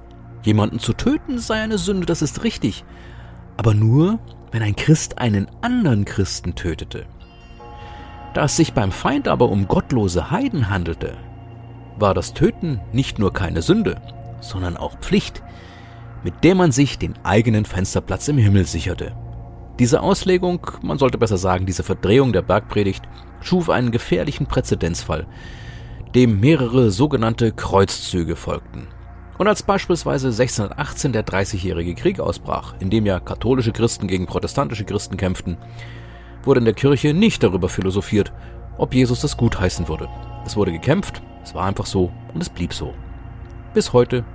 Jemanden 0.42 0.80
zu 0.80 0.94
töten 0.94 1.38
sei 1.38 1.62
eine 1.62 1.78
Sünde, 1.78 2.06
das 2.06 2.22
ist 2.22 2.44
richtig, 2.44 2.86
aber 3.58 3.74
nur, 3.74 4.20
wenn 4.52 4.64
ein 4.64 4.76
Christ 4.76 5.20
einen 5.20 5.48
anderen 5.62 6.06
Christen 6.06 6.56
tötete. 6.56 7.06
Da 8.34 8.46
es 8.46 8.56
sich 8.56 8.74
beim 8.74 8.92
Feind 8.92 9.28
aber 9.28 9.50
um 9.50 9.68
gottlose 9.68 10.32
Heiden 10.32 10.70
handelte, 10.70 11.18
war 11.98 12.14
das 12.14 12.34
Töten 12.34 12.82
nicht 12.92 13.20
nur 13.20 13.32
keine 13.32 13.62
Sünde, 13.62 14.02
sondern 14.42 14.76
auch 14.76 14.98
Pflicht, 15.00 15.42
mit 16.26 16.44
der 16.44 16.56
man 16.56 16.72
sich 16.72 16.98
den 16.98 17.14
eigenen 17.24 17.66
Fensterplatz 17.66 18.28
im 18.30 18.40
Himmel 18.40 18.66
sicherte. 18.66 19.16
Diese 19.78 20.02
Auslegung, 20.02 20.60
man 20.82 20.98
sollte 20.98 21.20
besser 21.20 21.38
sagen, 21.38 21.68
diese 21.68 21.84
Verdrehung 21.84 22.34
der 22.34 22.42
Bergpredigt, 22.42 23.04
schuf 23.42 23.70
einen 23.70 23.92
gefährlichen 23.92 24.48
Präzedenzfall, 24.48 25.28
dem 26.16 26.40
mehrere 26.40 26.90
sogenannte 26.90 27.52
Kreuzzüge 27.52 28.36
folgten. 28.36 28.88
Und 29.38 29.48
als 29.48 29.62
beispielsweise 29.62 30.30
1618 30.30 31.14
der 31.14 31.22
Dreißigjährige 31.22 31.94
Krieg 31.94 32.20
ausbrach, 32.20 32.74
in 32.80 32.90
dem 32.90 33.06
ja 33.06 33.20
katholische 33.20 33.72
Christen 33.72 34.08
gegen 34.08 34.26
protestantische 34.26 34.86
Christen 34.86 35.18
kämpften, 35.18 35.58
wurde 36.44 36.58
in 36.58 36.66
der 36.66 36.74
Kirche 36.74 37.14
nicht 37.14 37.44
darüber 37.44 37.70
philosophiert, 37.70 38.34
ob 38.80 38.96
Jesus 38.96 39.22
das 39.22 39.38
gutheißen 39.38 39.88
würde. 39.88 40.10
Es 40.44 40.58
wurde 40.58 40.72
gekämpft, 40.72 41.22
es 41.44 41.54
war 41.54 41.66
einfach 41.66 41.86
so 41.86 42.12
und 42.34 42.42
es 42.42 42.50
blieb 42.50 42.74
so. 42.74 42.96
Bis 43.76 43.94
heute, 43.94 44.26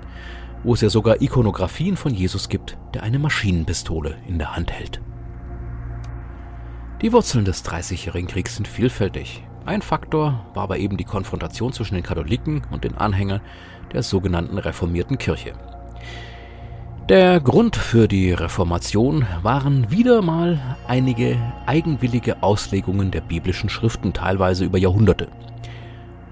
wo 0.62 0.74
es 0.74 0.80
ja 0.80 0.88
sogar 0.88 1.20
Ikonografien 1.22 1.96
von 1.96 2.14
Jesus 2.14 2.48
gibt, 2.48 2.76
der 2.94 3.02
eine 3.02 3.18
Maschinenpistole 3.18 4.16
in 4.26 4.38
der 4.38 4.54
Hand 4.54 4.72
hält. 4.72 5.00
Die 7.02 7.12
Wurzeln 7.12 7.44
des 7.44 7.62
Dreißigjährigen 7.62 8.28
Kriegs 8.28 8.56
sind 8.56 8.68
vielfältig. 8.68 9.42
Ein 9.64 9.82
Faktor 9.82 10.44
war 10.54 10.64
aber 10.64 10.78
eben 10.78 10.96
die 10.96 11.04
Konfrontation 11.04 11.72
zwischen 11.72 11.94
den 11.94 12.02
Katholiken 12.02 12.62
und 12.70 12.84
den 12.84 12.96
Anhängern 12.96 13.40
der 13.92 14.02
sogenannten 14.02 14.58
reformierten 14.58 15.16
Kirche. 15.16 15.54
Der 17.08 17.40
Grund 17.40 17.74
für 17.74 18.06
die 18.06 18.32
Reformation 18.32 19.26
waren 19.42 19.90
wieder 19.90 20.22
mal 20.22 20.76
einige 20.86 21.36
eigenwillige 21.66 22.42
Auslegungen 22.42 23.10
der 23.10 23.20
biblischen 23.20 23.68
Schriften, 23.68 24.12
teilweise 24.12 24.64
über 24.64 24.78
Jahrhunderte. 24.78 25.28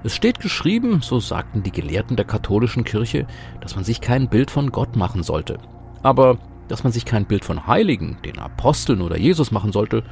Es 0.04 0.14
steht 0.14 0.38
geschrieben, 0.38 1.00
so 1.02 1.18
sagten 1.18 1.64
die 1.64 1.72
Gelehrten 1.72 2.16
der 2.16 2.24
katholischen 2.24 2.84
Kirche, 2.84 3.26
dass 3.60 3.74
man 3.74 3.84
sich 3.84 4.00
kein 4.00 4.28
Bild 4.28 4.50
von 4.50 4.70
Gott 4.70 4.94
machen 4.94 5.24
sollte. 5.24 5.58
Aber 6.02 6.38
dass 6.68 6.84
man 6.84 6.92
sich 6.92 7.04
kein 7.04 7.26
Bild 7.26 7.44
von 7.44 7.66
Heiligen, 7.66 8.18
den 8.24 8.38
Aposteln 8.38 9.02
oder 9.02 9.18
Jesus 9.18 9.50
machen 9.50 9.72
sollte, 9.72 10.04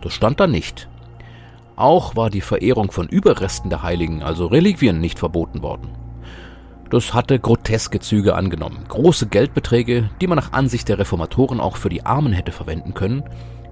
das 0.00 0.12
stand 0.12 0.38
da 0.38 0.46
nicht. 0.46 0.88
Auch 1.74 2.14
war 2.14 2.30
die 2.30 2.40
Verehrung 2.40 2.92
von 2.92 3.08
Überresten 3.08 3.68
der 3.68 3.82
Heiligen, 3.82 4.22
also 4.22 4.46
Reliquien, 4.46 5.00
nicht 5.00 5.18
verboten 5.18 5.62
worden. 5.62 5.88
Das 6.90 7.12
hatte 7.14 7.40
groteske 7.40 7.98
Züge 7.98 8.34
angenommen. 8.34 8.84
Große 8.86 9.26
Geldbeträge, 9.26 10.10
die 10.20 10.26
man 10.26 10.36
nach 10.36 10.52
Ansicht 10.52 10.88
der 10.88 10.98
Reformatoren 10.98 11.58
auch 11.58 11.76
für 11.76 11.88
die 11.88 12.04
Armen 12.04 12.32
hätte 12.32 12.52
verwenden 12.52 12.94
können, 12.94 13.24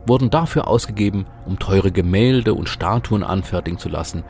wurden 0.07 0.31
dafür 0.31 0.67
ausgegeben, 0.67 1.27
um 1.47 1.59
teure 1.59 1.93
Gemälde 1.93 2.55
und 2.55 2.69
Statuen 2.69 3.23
anfertigen 3.23 3.79
zu 3.79 3.91
lassen 3.91 4.25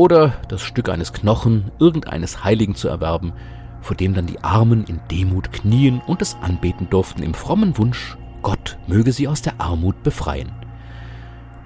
oder 0.00 0.32
das 0.48 0.62
Stück 0.62 0.88
eines 0.88 1.12
Knochen 1.12 1.70
irgendeines 1.78 2.42
Heiligen 2.42 2.74
zu 2.74 2.88
erwerben, 2.88 3.34
vor 3.82 3.94
dem 3.94 4.14
dann 4.14 4.26
die 4.26 4.42
Armen 4.42 4.84
in 4.84 4.98
Demut 5.10 5.52
knien 5.52 6.00
und 6.06 6.22
es 6.22 6.38
anbeten 6.40 6.88
durften 6.88 7.22
im 7.22 7.34
frommen 7.34 7.76
Wunsch, 7.76 8.16
Gott 8.40 8.78
möge 8.86 9.12
sie 9.12 9.28
aus 9.28 9.42
der 9.42 9.60
Armut 9.60 10.02
befreien. 10.02 10.52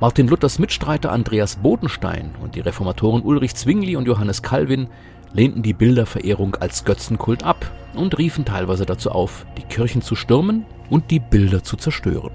Martin 0.01 0.27
Luthers 0.27 0.59
Mitstreiter 0.59 1.13
Andreas 1.13 1.55
Bodenstein 1.55 2.33
und 2.43 2.57
die 2.57 2.61
Reformatoren 2.61 3.23
Ulrich 3.23 3.55
Zwingli 3.55 3.95
und 3.95 4.09
Johannes 4.09 4.43
Calvin 4.43 4.89
lehnten 5.33 5.63
die 5.63 5.73
Bilderverehrung 5.73 6.57
als 6.57 6.85
Götzenkult 6.85 7.45
ab 7.45 7.71
und 7.95 8.19
riefen 8.19 8.45
teilweise 8.45 8.85
dazu 8.85 9.13
auf, 9.13 9.47
die 9.59 9.63
Kirchen 9.63 10.03
zu 10.03 10.17
stürmen 10.17 10.67
und 10.91 11.13
die 11.13 11.21
Bilder 11.21 11.63
zu 11.63 11.77
zerstören. 11.77 12.33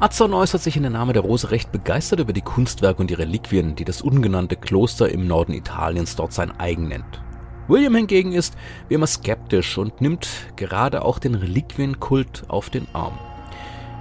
Atzon 0.00 0.32
äußert 0.32 0.62
sich 0.62 0.76
in 0.78 0.82
der 0.82 0.90
Name 0.90 1.12
der 1.12 1.20
Rose 1.20 1.50
recht 1.50 1.72
begeistert 1.72 2.20
über 2.20 2.32
die 2.32 2.40
Kunstwerke 2.40 3.02
und 3.02 3.10
die 3.10 3.14
Reliquien, 3.14 3.76
die 3.76 3.84
das 3.84 4.00
ungenannte 4.00 4.56
Kloster 4.56 5.10
im 5.10 5.26
Norden 5.26 5.52
Italiens 5.52 6.16
dort 6.16 6.32
sein 6.32 6.58
eigen 6.58 6.88
nennt. 6.88 7.22
William 7.68 7.94
hingegen 7.94 8.32
ist 8.32 8.56
wie 8.88 8.94
immer 8.94 9.06
skeptisch 9.06 9.76
und 9.76 10.00
nimmt 10.00 10.26
gerade 10.56 11.04
auch 11.04 11.18
den 11.18 11.34
Reliquienkult 11.34 12.44
auf 12.48 12.70
den 12.70 12.86
Arm. 12.94 13.18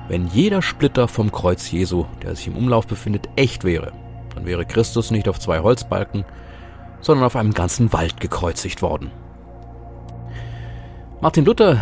Wenn 0.08 0.28
jeder 0.28 0.62
Splitter 0.62 1.10
vom 1.10 1.34
Kreuz 1.34 1.70
Jesu, 1.70 2.06
der 2.24 2.34
sich 2.34 2.48
im 2.48 2.56
Umlauf 2.56 2.88
befindet, 2.88 3.28
echt 3.36 3.66
wäre, 3.66 3.92
dann 4.34 4.46
wäre 4.46 4.66
Christus 4.66 5.12
nicht 5.12 5.28
auf 5.28 5.38
zwei 5.38 5.60
Holzbalken, 5.60 6.24
sondern 7.02 7.26
auf 7.26 7.36
einem 7.36 7.54
ganzen 7.54 7.92
Wald 7.92 8.22
gekreuzigt 8.22 8.82
worden. 8.82 9.12
Martin 11.20 11.44
Luther, 11.44 11.82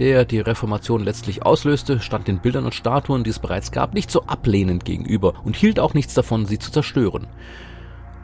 der 0.00 0.24
die 0.24 0.40
Reformation 0.40 1.04
letztlich 1.04 1.44
auslöste, 1.44 2.00
stand 2.00 2.26
den 2.26 2.40
Bildern 2.40 2.64
und 2.64 2.74
Statuen, 2.74 3.22
die 3.22 3.30
es 3.30 3.38
bereits 3.38 3.70
gab, 3.70 3.92
nicht 3.92 4.10
so 4.10 4.22
ablehnend 4.22 4.86
gegenüber 4.86 5.34
und 5.44 5.56
hielt 5.56 5.78
auch 5.78 5.92
nichts 5.92 6.14
davon, 6.14 6.46
sie 6.46 6.58
zu 6.58 6.72
zerstören. 6.72 7.26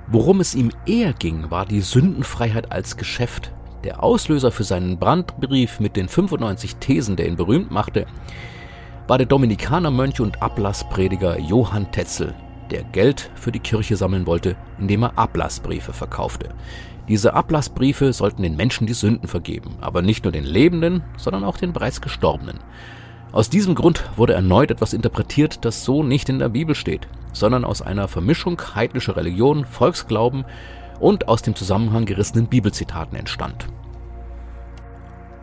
Worum 0.08 0.40
es 0.40 0.54
ihm 0.54 0.70
eher 0.86 1.12
ging, 1.12 1.50
war 1.50 1.66
die 1.66 1.82
Sündenfreiheit 1.82 2.72
als 2.72 2.96
Geschäft. 2.96 3.52
Der 3.84 4.02
Auslöser 4.02 4.50
für 4.50 4.64
seinen 4.64 4.98
Brandbrief 4.98 5.78
mit 5.78 5.96
den 5.96 6.08
95 6.08 6.76
Thesen, 6.76 7.14
der 7.16 7.28
ihn 7.28 7.36
berühmt 7.36 7.70
machte, 7.70 8.06
war 9.06 9.18
der 9.18 9.26
Dominikanermönch 9.26 10.20
und 10.20 10.42
Ablassprediger 10.42 11.38
Johann 11.38 11.92
Tetzel, 11.92 12.34
der 12.70 12.84
Geld 12.84 13.30
für 13.34 13.52
die 13.52 13.60
Kirche 13.60 13.96
sammeln 13.96 14.26
wollte, 14.26 14.56
indem 14.78 15.02
er 15.02 15.18
Ablassbriefe 15.18 15.92
verkaufte. 15.92 16.54
Diese 17.09 17.35
Ablassbriefe 17.35 18.12
sollten 18.12 18.42
den 18.42 18.57
Menschen 18.57 18.87
die 18.87 18.95
Sünden 18.95 19.29
vergeben, 19.29 19.77
aber 19.81 20.03
nicht 20.03 20.25
nur 20.25 20.33
den 20.33 20.45
Lebenden, 20.45 21.03
sondern 21.16 21.45
auch 21.45 21.57
den 21.57 21.73
bereits 21.73 22.01
Gestorbenen. 22.01 22.59
Aus 23.33 23.51
diesem 23.51 23.75
Grund 23.75 24.05
wurde 24.16 24.33
erneut 24.33 24.71
etwas 24.71 24.92
interpretiert, 24.92 25.64
das 25.64 25.85
so 25.85 26.03
nicht 26.03 26.29
in 26.29 26.38
der 26.38 26.49
Bibel 26.49 26.75
steht, 26.75 27.07
sondern 27.33 27.64
aus 27.64 27.83
einer 27.83 28.09
Vermischung 28.09 28.61
heidnischer 28.75 29.16
Religion, 29.16 29.64
Volksglauben 29.64 30.45
und 30.99 31.29
aus 31.29 31.42
dem 31.42 31.55
Zusammenhang 31.55 32.07
gerissenen 32.07 32.47
Bibelzitaten 32.47 33.16
entstand. 33.16 33.66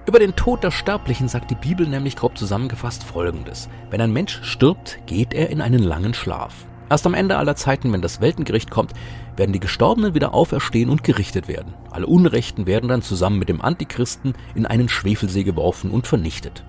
Über 0.05 0.19
den 0.19 0.35
Tod 0.35 0.63
der 0.63 0.71
Sterblichen 0.71 1.29
sagt 1.29 1.49
die 1.49 1.55
Bibel 1.55 1.87
nämlich 1.87 2.17
grob 2.17 2.37
zusammengefasst 2.37 3.03
Folgendes. 3.03 3.69
Wenn 3.89 4.01
ein 4.01 4.11
Mensch 4.11 4.41
stirbt, 4.43 4.99
geht 5.05 5.33
er 5.33 5.49
in 5.49 5.61
einen 5.61 5.81
langen 5.81 6.13
Schlaf. 6.13 6.65
Erst 6.89 7.05
am 7.05 7.13
Ende 7.13 7.37
aller 7.37 7.55
Zeiten, 7.55 7.91
wenn 7.93 8.01
das 8.01 8.21
Weltengericht 8.21 8.69
kommt, 8.69 8.93
werden 9.35 9.53
die 9.53 9.59
Gestorbenen 9.59 10.13
wieder 10.13 10.33
auferstehen 10.33 10.89
und 10.89 11.03
gerichtet 11.03 11.47
werden. 11.47 11.73
Alle 11.91 12.07
Unrechten 12.07 12.65
werden 12.65 12.89
dann 12.89 13.01
zusammen 13.01 13.39
mit 13.39 13.49
dem 13.49 13.61
Antichristen 13.61 14.33
in 14.55 14.65
einen 14.65 14.89
Schwefelsee 14.89 15.43
geworfen 15.43 15.91
und 15.91 16.07
vernichtet. 16.07 16.63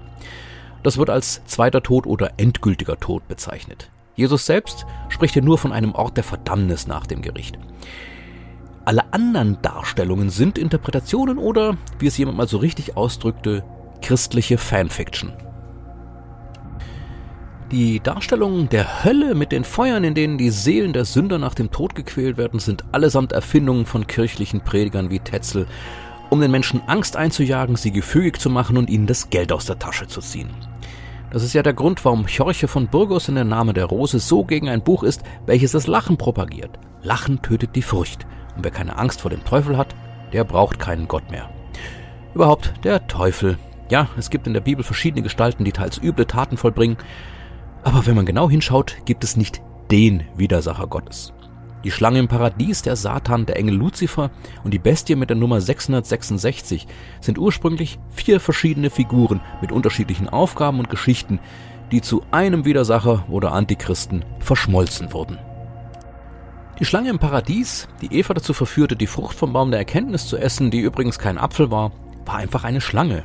Das 0.83 0.99
wird 0.99 1.11
als 1.11 1.45
zweiter 1.47 1.83
Tod 1.83 2.07
oder 2.07 2.33
endgültiger 2.37 2.99
Tod 2.99 3.27
bezeichnet. 3.29 3.91
Jesus 4.17 4.47
selbst 4.47 4.87
spricht 5.09 5.35
hier 5.35 5.43
nur 5.43 5.59
von 5.59 5.73
einem 5.73 5.95
Ort 5.95 6.17
der 6.17 6.25
Verdammnis 6.25 6.87
nach 6.87 7.07
dem 7.07 7.21
Gericht. 7.21 7.59
Alle 8.85 9.13
anderen 9.13 9.61
Darstellungen 9.63 10.31
sind 10.31 10.59
Interpretationen 10.59 11.39
oder, 11.39 11.77
wie 11.99 12.07
es 12.07 12.19
jemand 12.19 12.37
mal 12.37 12.47
so 12.47 12.59
richtig 12.59 12.97
ausdrückte, 12.97 13.65
christliche 14.03 14.59
Fanfiction. 14.59 15.33
Die 17.75 17.99
Darstellungen 17.99 18.69
der 18.69 19.03
Hölle 19.03 19.35
mit 19.35 19.51
den 19.51 19.65
Feuern, 19.65 20.05
in 20.05 20.15
denen 20.15 20.39
die 20.39 20.51
Seelen 20.51 20.93
der 20.93 21.05
Sünder 21.05 21.41
nach 21.41 21.55
dem 21.55 21.73
Tod 21.73 21.97
gequält 21.97 22.37
werden, 22.37 22.61
sind 22.61 22.85
allesamt 22.93 23.33
Erfindungen 23.33 23.85
von 23.85 24.07
kirchlichen 24.07 24.61
Predigern 24.61 25.11
wie 25.11 25.19
Tetzel, 25.19 25.67
um 26.31 26.41
den 26.41 26.53
Menschen 26.53 26.83
Angst 26.87 27.17
einzujagen, 27.17 27.75
sie 27.75 27.91
gefügig 27.91 28.39
zu 28.39 28.49
machen 28.49 28.77
und 28.77 28.91
ihnen 28.91 29.09
das 29.09 29.29
Geld 29.29 29.51
aus 29.51 29.67
der 29.67 29.81
Tasche 29.81 30.07
zu 30.07 30.21
ziehen. 30.21 30.51
Das 31.33 31.43
ist 31.43 31.53
ja 31.53 31.65
der 31.65 31.73
Grund, 31.73 32.05
warum 32.05 32.27
Jorche 32.29 32.69
von 32.69 32.87
Burgos 32.87 33.29
in 33.29 33.35
der 33.35 33.43
Name 33.43 33.73
der 33.75 33.87
Rose 33.87 34.21
so 34.21 34.45
gegen 34.45 34.69
ein 34.69 34.85
Buch 34.85 35.03
ist, 35.03 35.25
welches 35.45 35.73
das 35.73 35.89
Lachen 35.89 36.17
propagiert. 36.17 36.79
Lachen 37.03 37.43
tötet 37.43 37.75
die 37.75 37.83
Furcht. 37.83 38.25
Und 38.55 38.63
wer 38.63 38.71
keine 38.71 38.99
Angst 38.99 39.23
vor 39.23 39.33
dem 39.33 39.45
Teufel 39.45 39.77
hat, 39.77 39.97
der 40.33 40.45
braucht 40.45 40.79
keinen 40.79 41.09
Gott 41.09 41.29
mehr. 41.33 41.51
Überhaupt 42.37 42.73
der 42.85 43.09
Teufel. 43.09 43.59
Ja, 43.91 44.07
es 44.17 44.31
gibt 44.31 44.47
in 44.47 44.55
der 44.55 44.61
Bibel 44.61 44.85
verschiedene 44.85 45.25
Gestalten, 45.25 45.65
die 45.65 45.73
teils 45.73 46.01
üble 46.01 46.27
Taten 46.27 46.57
vollbringen. 46.57 46.99
Aber 47.85 48.07
wenn 48.07 48.17
man 48.17 48.27
genau 48.27 48.51
hinschaut, 48.51 48.97
gibt 49.05 49.23
es 49.25 49.37
nicht 49.37 49.63
den 49.91 50.25
Widersacher 50.37 50.87
Gottes. 50.87 51.35
Die 51.85 51.91
Schlange 51.91 52.19
im 52.19 52.29
Paradies, 52.29 52.81
der 52.81 52.97
Satan, 52.97 53.45
der 53.45 53.57
Engel 53.57 53.75
Luzifer 53.75 54.31
und 54.65 54.73
die 54.73 54.79
Bestie 54.79 55.17
mit 55.17 55.29
der 55.29 55.37
Nummer 55.37 55.61
666 55.61 56.87
sind 57.21 57.39
ursprünglich 57.39 57.99
vier 58.09 58.41
verschiedene 58.41 58.89
Figuren 58.89 59.43
mit 59.61 59.71
unterschiedlichen 59.71 60.31
Aufgaben 60.31 60.79
und 60.79 60.89
Geschichten, 60.89 61.41
die 61.93 62.01
zu 62.01 62.23
einem 62.31 62.65
Widersacher 62.65 63.27
oder 63.29 63.53
Antichristen 63.53 64.25
verschmolzen 64.39 65.13
wurden. 65.13 65.39
Die 66.81 66.87
Schlange 66.87 67.11
im 67.11 67.19
Paradies, 67.19 67.87
die 68.01 68.13
Eva 68.17 68.33
dazu 68.33 68.55
verführte, 68.55 68.97
die 68.97 69.07
Frucht 69.07 69.37
vom 69.37 69.53
Baum 69.53 69.71
der 69.71 69.79
Erkenntnis 69.79 70.27
zu 70.27 70.39
essen, 70.39 70.71
die 70.71 70.81
übrigens 70.81 71.19
kein 71.19 71.37
Apfel 71.37 71.71
war, 71.71 71.93
war 72.27 72.37
einfach 72.37 72.65
eine 72.65 72.81
Schlange. 72.81 73.25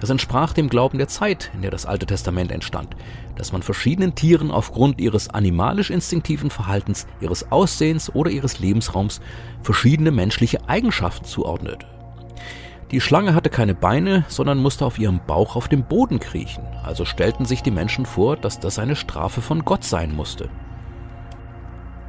Das 0.00 0.10
entsprach 0.10 0.52
dem 0.52 0.68
Glauben 0.68 0.98
der 0.98 1.08
Zeit, 1.08 1.50
in 1.54 1.62
der 1.62 1.70
das 1.70 1.86
Alte 1.86 2.06
Testament 2.06 2.52
entstand, 2.52 2.96
dass 3.36 3.52
man 3.52 3.62
verschiedenen 3.62 4.14
Tieren 4.14 4.50
aufgrund 4.50 5.00
ihres 5.00 5.28
animalisch-instinktiven 5.28 6.50
Verhaltens, 6.50 7.06
ihres 7.20 7.50
Aussehens 7.50 8.14
oder 8.14 8.30
ihres 8.30 8.60
Lebensraums 8.60 9.20
verschiedene 9.62 10.12
menschliche 10.12 10.68
Eigenschaften 10.68 11.24
zuordnete. 11.24 11.86
Die 12.90 13.00
Schlange 13.00 13.34
hatte 13.34 13.50
keine 13.50 13.74
Beine, 13.74 14.24
sondern 14.28 14.58
musste 14.58 14.86
auf 14.86 14.98
ihrem 14.98 15.20
Bauch 15.26 15.56
auf 15.56 15.68
dem 15.68 15.84
Boden 15.84 16.20
kriechen, 16.20 16.64
also 16.84 17.04
stellten 17.04 17.44
sich 17.44 17.62
die 17.62 17.70
Menschen 17.70 18.06
vor, 18.06 18.36
dass 18.36 18.60
das 18.60 18.78
eine 18.78 18.96
Strafe 18.96 19.42
von 19.42 19.64
Gott 19.64 19.84
sein 19.84 20.14
musste. 20.14 20.48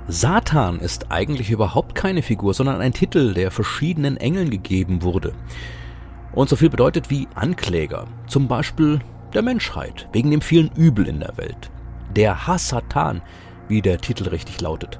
Satan 0.07 0.79
ist 0.79 1.11
eigentlich 1.11 1.51
überhaupt 1.51 1.95
keine 1.95 2.21
Figur, 2.21 2.53
sondern 2.53 2.81
ein 2.81 2.93
Titel, 2.93 3.33
der 3.33 3.51
verschiedenen 3.51 4.17
Engeln 4.17 4.49
gegeben 4.49 5.03
wurde. 5.03 5.33
Und 6.33 6.49
so 6.49 6.55
viel 6.55 6.69
bedeutet 6.69 7.09
wie 7.09 7.27
Ankläger, 7.35 8.05
zum 8.27 8.47
Beispiel 8.47 8.99
der 9.33 9.41
Menschheit, 9.41 10.07
wegen 10.11 10.31
dem 10.31 10.41
vielen 10.41 10.71
Übel 10.75 11.07
in 11.07 11.19
der 11.19 11.37
Welt. 11.37 11.71
Der 12.15 12.47
Hassatan, 12.47 13.21
wie 13.67 13.81
der 13.81 13.99
Titel 13.99 14.27
richtig 14.27 14.61
lautet, 14.61 14.99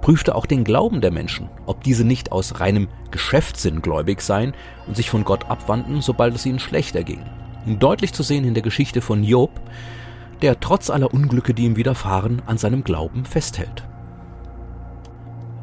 prüfte 0.00 0.34
auch 0.34 0.46
den 0.46 0.64
Glauben 0.64 1.00
der 1.00 1.10
Menschen, 1.10 1.48
ob 1.66 1.82
diese 1.84 2.04
nicht 2.04 2.32
aus 2.32 2.60
reinem 2.60 2.88
Geschäftssinn 3.10 3.82
gläubig 3.82 4.22
seien 4.22 4.54
und 4.86 4.96
sich 4.96 5.10
von 5.10 5.24
Gott 5.24 5.50
abwandten, 5.50 6.00
sobald 6.00 6.34
es 6.34 6.46
ihnen 6.46 6.58
schlechter 6.58 7.02
ging. 7.02 7.22
Deutlich 7.66 8.12
zu 8.12 8.22
sehen 8.22 8.44
in 8.44 8.54
der 8.54 8.62
Geschichte 8.62 9.00
von 9.00 9.22
Job, 9.22 9.60
der 10.42 10.60
trotz 10.60 10.88
aller 10.88 11.12
Unglücke, 11.12 11.52
die 11.52 11.64
ihm 11.64 11.76
widerfahren, 11.76 12.42
an 12.46 12.56
seinem 12.56 12.84
Glauben 12.84 13.24
festhält. 13.26 13.84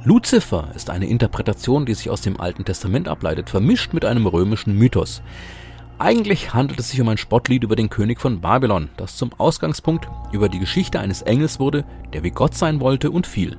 Luzifer 0.08 0.70
ist 0.74 0.90
eine 0.90 1.06
Interpretation, 1.06 1.86
die 1.86 1.94
sich 1.94 2.10
aus 2.10 2.22
dem 2.22 2.40
Alten 2.40 2.64
Testament 2.64 3.10
ableitet, 3.10 3.50
vermischt 3.50 3.92
mit 3.92 4.06
einem 4.06 4.26
römischen 4.26 4.74
Mythos. 4.74 5.22
Eigentlich 6.00 6.54
handelt 6.54 6.80
es 6.80 6.92
sich 6.92 7.02
um 7.02 7.10
ein 7.10 7.18
Spottlied 7.18 7.66
über 7.66 7.76
den 7.76 7.90
König 7.90 8.22
von 8.22 8.40
Babylon, 8.40 8.88
das 8.96 9.18
zum 9.18 9.34
Ausgangspunkt 9.38 10.08
über 10.32 10.48
die 10.48 10.60
Geschichte 10.60 11.02
eines 11.02 11.24
Engels 11.24 11.60
wurde, 11.60 11.84
der 12.14 12.24
wie 12.24 12.30
Gott 12.30 12.56
sein 12.56 12.80
wollte 12.80 13.12
und 13.12 13.28
fiel. 13.28 13.58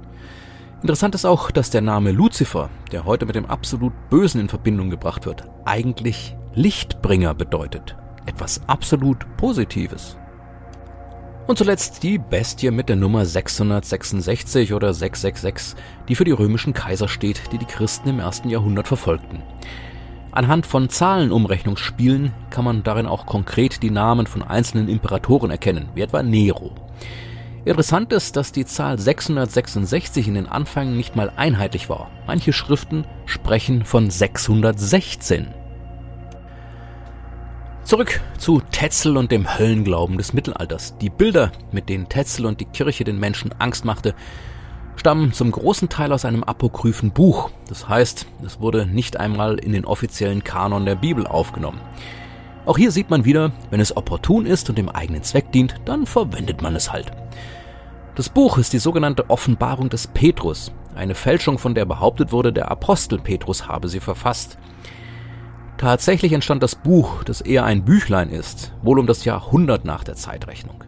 Interessant 0.80 1.14
ist 1.14 1.26
auch, 1.26 1.50
dass 1.50 1.68
der 1.68 1.82
Name 1.82 2.12
Luzifer, 2.12 2.70
der 2.92 3.04
heute 3.04 3.26
mit 3.26 3.34
dem 3.34 3.44
absolut 3.44 3.92
Bösen 4.08 4.40
in 4.40 4.48
Verbindung 4.48 4.88
gebracht 4.88 5.26
wird, 5.26 5.44
eigentlich 5.66 6.34
Lichtbringer 6.54 7.34
bedeutet. 7.34 7.94
Etwas 8.24 8.62
absolut 8.68 9.18
Positives. 9.36 10.16
Und 11.48 11.56
zuletzt 11.56 12.02
die 12.02 12.18
Bestie 12.18 12.70
mit 12.70 12.90
der 12.90 12.96
Nummer 12.96 13.24
666 13.24 14.74
oder 14.74 14.92
666, 14.92 15.82
die 16.06 16.14
für 16.14 16.24
die 16.24 16.32
römischen 16.32 16.74
Kaiser 16.74 17.08
steht, 17.08 17.40
die 17.52 17.56
die 17.56 17.64
Christen 17.64 18.10
im 18.10 18.20
ersten 18.20 18.50
Jahrhundert 18.50 18.86
verfolgten. 18.86 19.42
Anhand 20.30 20.66
von 20.66 20.90
Zahlenumrechnungsspielen 20.90 22.34
kann 22.50 22.66
man 22.66 22.82
darin 22.82 23.06
auch 23.06 23.24
konkret 23.24 23.82
die 23.82 23.90
Namen 23.90 24.26
von 24.26 24.42
einzelnen 24.42 24.90
Imperatoren 24.90 25.50
erkennen, 25.50 25.88
wie 25.94 26.02
etwa 26.02 26.22
Nero. 26.22 26.72
Interessant 27.64 28.12
ist, 28.12 28.36
dass 28.36 28.52
die 28.52 28.66
Zahl 28.66 28.98
666 28.98 30.28
in 30.28 30.34
den 30.34 30.48
Anfängen 30.48 30.98
nicht 30.98 31.16
mal 31.16 31.32
einheitlich 31.34 31.88
war. 31.88 32.10
Manche 32.26 32.52
Schriften 32.52 33.06
sprechen 33.24 33.86
von 33.86 34.10
616. 34.10 35.46
Zurück 37.88 38.20
zu 38.36 38.60
Tetzel 38.70 39.16
und 39.16 39.32
dem 39.32 39.58
Höllenglauben 39.58 40.18
des 40.18 40.34
Mittelalters. 40.34 40.98
Die 40.98 41.08
Bilder, 41.08 41.52
mit 41.72 41.88
denen 41.88 42.06
Tetzel 42.06 42.44
und 42.44 42.60
die 42.60 42.66
Kirche 42.66 43.02
den 43.02 43.18
Menschen 43.18 43.54
Angst 43.58 43.86
machte, 43.86 44.14
stammen 44.96 45.32
zum 45.32 45.50
großen 45.50 45.88
Teil 45.88 46.12
aus 46.12 46.26
einem 46.26 46.44
apokryphen 46.44 47.12
Buch. 47.12 47.48
Das 47.66 47.88
heißt, 47.88 48.26
es 48.44 48.60
wurde 48.60 48.84
nicht 48.84 49.18
einmal 49.18 49.58
in 49.58 49.72
den 49.72 49.86
offiziellen 49.86 50.44
Kanon 50.44 50.84
der 50.84 50.96
Bibel 50.96 51.26
aufgenommen. 51.26 51.80
Auch 52.66 52.76
hier 52.76 52.92
sieht 52.92 53.08
man 53.08 53.24
wieder, 53.24 53.52
wenn 53.70 53.80
es 53.80 53.96
opportun 53.96 54.44
ist 54.44 54.68
und 54.68 54.76
dem 54.76 54.90
eigenen 54.90 55.22
Zweck 55.22 55.50
dient, 55.52 55.76
dann 55.86 56.04
verwendet 56.04 56.60
man 56.60 56.76
es 56.76 56.92
halt. 56.92 57.10
Das 58.16 58.28
Buch 58.28 58.58
ist 58.58 58.74
die 58.74 58.80
sogenannte 58.80 59.30
Offenbarung 59.30 59.88
des 59.88 60.08
Petrus, 60.08 60.72
eine 60.94 61.14
Fälschung, 61.14 61.56
von 61.56 61.74
der 61.74 61.86
behauptet 61.86 62.32
wurde, 62.32 62.52
der 62.52 62.70
Apostel 62.70 63.18
Petrus 63.18 63.66
habe 63.66 63.88
sie 63.88 64.00
verfasst. 64.00 64.58
Tatsächlich 65.78 66.32
entstand 66.32 66.64
das 66.64 66.74
Buch, 66.74 67.22
das 67.22 67.40
eher 67.40 67.64
ein 67.64 67.84
Büchlein 67.84 68.30
ist, 68.30 68.72
wohl 68.82 68.98
um 68.98 69.06
das 69.06 69.24
Jahrhundert 69.24 69.84
nach 69.84 70.02
der 70.02 70.16
Zeitrechnung. 70.16 70.82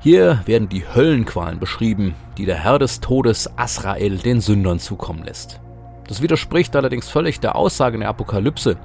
Hier 0.00 0.42
werden 0.46 0.68
die 0.68 0.84
Höllenqualen 0.84 1.60
beschrieben, 1.60 2.14
die 2.36 2.44
der 2.44 2.56
Herr 2.56 2.80
des 2.80 2.98
Todes 2.98 3.48
Asrael 3.56 4.18
den 4.18 4.40
Sündern 4.40 4.80
zukommen 4.80 5.22
lässt. 5.22 5.60
Das 6.08 6.22
widerspricht 6.22 6.74
allerdings 6.74 7.08
völlig 7.08 7.38
der 7.38 7.54
Aussage 7.54 7.94
in 7.94 8.00
der 8.00 8.08
Apokalypse, 8.08 8.78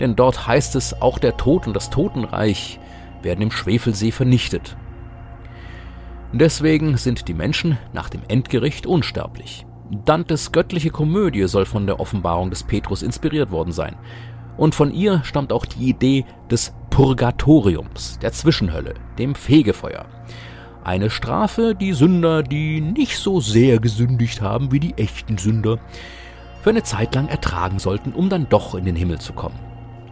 denn 0.00 0.16
dort 0.16 0.46
heißt 0.46 0.76
es, 0.76 1.00
auch 1.02 1.18
der 1.18 1.36
Tod 1.36 1.66
und 1.66 1.74
das 1.74 1.90
Totenreich 1.90 2.80
werden 3.20 3.42
im 3.42 3.50
Schwefelsee 3.50 4.12
vernichtet. 4.12 4.76
Deswegen 6.32 6.96
sind 6.96 7.28
die 7.28 7.34
Menschen 7.34 7.76
nach 7.92 8.08
dem 8.08 8.22
Endgericht 8.28 8.86
unsterblich. 8.86 9.66
Dantes 9.92 10.52
göttliche 10.52 10.88
Komödie 10.88 11.46
soll 11.48 11.66
von 11.66 11.86
der 11.86 12.00
Offenbarung 12.00 12.48
des 12.48 12.62
Petrus 12.62 13.02
inspiriert 13.02 13.50
worden 13.50 13.72
sein. 13.72 13.96
Und 14.56 14.74
von 14.74 14.90
ihr 14.90 15.22
stammt 15.22 15.52
auch 15.52 15.66
die 15.66 15.90
Idee 15.90 16.24
des 16.50 16.74
Purgatoriums, 16.88 18.18
der 18.18 18.32
Zwischenhölle, 18.32 18.94
dem 19.18 19.34
Fegefeuer. 19.34 20.06
Eine 20.82 21.10
Strafe, 21.10 21.74
die 21.74 21.92
Sünder, 21.92 22.42
die 22.42 22.80
nicht 22.80 23.18
so 23.18 23.40
sehr 23.40 23.80
gesündigt 23.80 24.40
haben 24.40 24.72
wie 24.72 24.80
die 24.80 24.94
echten 24.94 25.36
Sünder, 25.36 25.78
für 26.62 26.70
eine 26.70 26.82
Zeit 26.84 27.14
lang 27.14 27.28
ertragen 27.28 27.78
sollten, 27.78 28.12
um 28.12 28.30
dann 28.30 28.48
doch 28.48 28.74
in 28.74 28.86
den 28.86 28.96
Himmel 28.96 29.20
zu 29.20 29.34
kommen. 29.34 29.58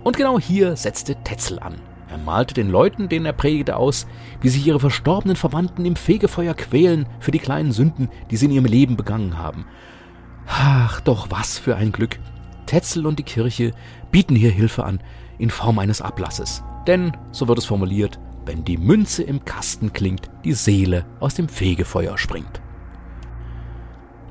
Und 0.05 0.17
genau 0.17 0.39
hier 0.39 0.77
setzte 0.77 1.17
Tetzel 1.17 1.59
an. 1.59 1.75
Er 2.11 2.19
malte 2.19 2.55
den 2.55 2.71
Leuten, 2.71 3.09
denen 3.09 3.27
er 3.27 3.33
predigte, 3.33 3.77
aus, 3.77 4.07
wie 4.41 4.49
sich 4.49 4.67
ihre 4.67 4.81
verstorbenen 4.81 5.37
Verwandten 5.37 5.85
im 5.85 5.95
Fegefeuer 5.95 6.55
quälen 6.55 7.07
für 7.21 7.31
die 7.31 7.39
kleinen 7.39 7.71
Sünden, 7.71 8.09
die 8.31 8.37
sie 8.37 8.47
in 8.47 8.53
ihrem 8.53 8.65
Leben 8.65 8.97
begangen 8.97 9.39
haben. 9.39 9.65
Ach, 10.49 11.01
doch 11.01 11.31
was 11.31 11.59
für 11.59 11.77
ein 11.77 11.93
Glück. 11.93 12.19
Tetzel 12.67 13.07
und 13.07 13.19
die 13.19 13.25
Kirche 13.25 13.73
bieten 14.11 14.35
hier 14.35 14.51
Hilfe 14.51 14.85
an, 14.85 15.01
in 15.39 15.51
Form 15.51 15.79
eines 15.79 16.03
Ablasses. 16.03 16.65
Denn, 16.87 17.17
so 17.31 17.47
wird 17.47 17.59
es 17.59 17.65
formuliert, 17.67 18.19
wenn 18.45 18.65
die 18.65 18.79
Münze 18.79 19.23
im 19.23 19.45
Kasten 19.45 19.93
klingt, 19.93 20.29
die 20.45 20.55
Seele 20.55 21.05
aus 21.21 21.35
dem 21.35 21.49
Fegefeuer 21.49 22.19
springt. 22.19 22.61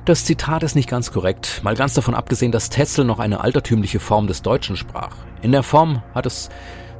Das 0.04 0.24
Zitat 0.24 0.62
ist 0.62 0.74
nicht 0.74 0.88
ganz 0.88 1.12
korrekt, 1.12 1.60
mal 1.62 1.76
ganz 1.76 1.94
davon 1.94 2.14
abgesehen, 2.14 2.52
dass 2.52 2.68
Tetzel 2.68 3.04
noch 3.04 3.18
eine 3.18 3.40
altertümliche 3.40 4.00
Form 4.00 4.26
des 4.26 4.42
Deutschen 4.42 4.76
sprach. 4.76 5.14
In 5.42 5.52
der 5.52 5.62
Form 5.62 6.02
hat 6.14 6.26
es 6.26 6.50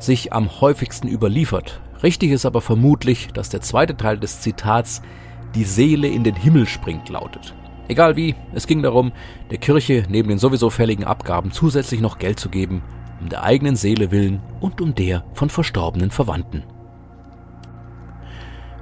sich 0.03 0.33
am 0.33 0.61
häufigsten 0.61 1.09
überliefert. 1.09 1.81
Richtig 2.03 2.31
ist 2.31 2.47
aber 2.47 2.61
vermutlich, 2.61 3.29
dass 3.29 3.51
der 3.51 3.61
zweite 3.61 3.97
Teil 3.97 4.19
des 4.19 4.41
Zitats 4.41 5.03
die 5.55 5.65
Seele 5.65 6.09
in 6.09 6.25
den 6.25 6.35
Himmel 6.35 6.67
springt 6.67 7.09
lautet. 7.09 7.55
Egal 7.89 8.17
wie, 8.17 8.35
es 8.55 8.67
ging 8.67 8.83
darum, 8.83 9.13
der 9.51 9.59
Kirche 9.59 10.05
neben 10.09 10.29
den 10.29 10.39
sowieso 10.39 10.71
fälligen 10.71 11.05
Abgaben 11.05 11.51
zusätzlich 11.51 12.01
noch 12.01 12.19
Geld 12.19 12.39
zu 12.39 12.49
geben, 12.49 12.83
um 13.21 13.29
der 13.29 13.43
eigenen 13.43 13.77
Seele 13.77 14.11
willen 14.11 14.41
und 14.61 14.81
um 14.81 14.95
der 14.95 15.25
von 15.35 15.51
verstorbenen 15.51 16.11
Verwandten. 16.11 16.63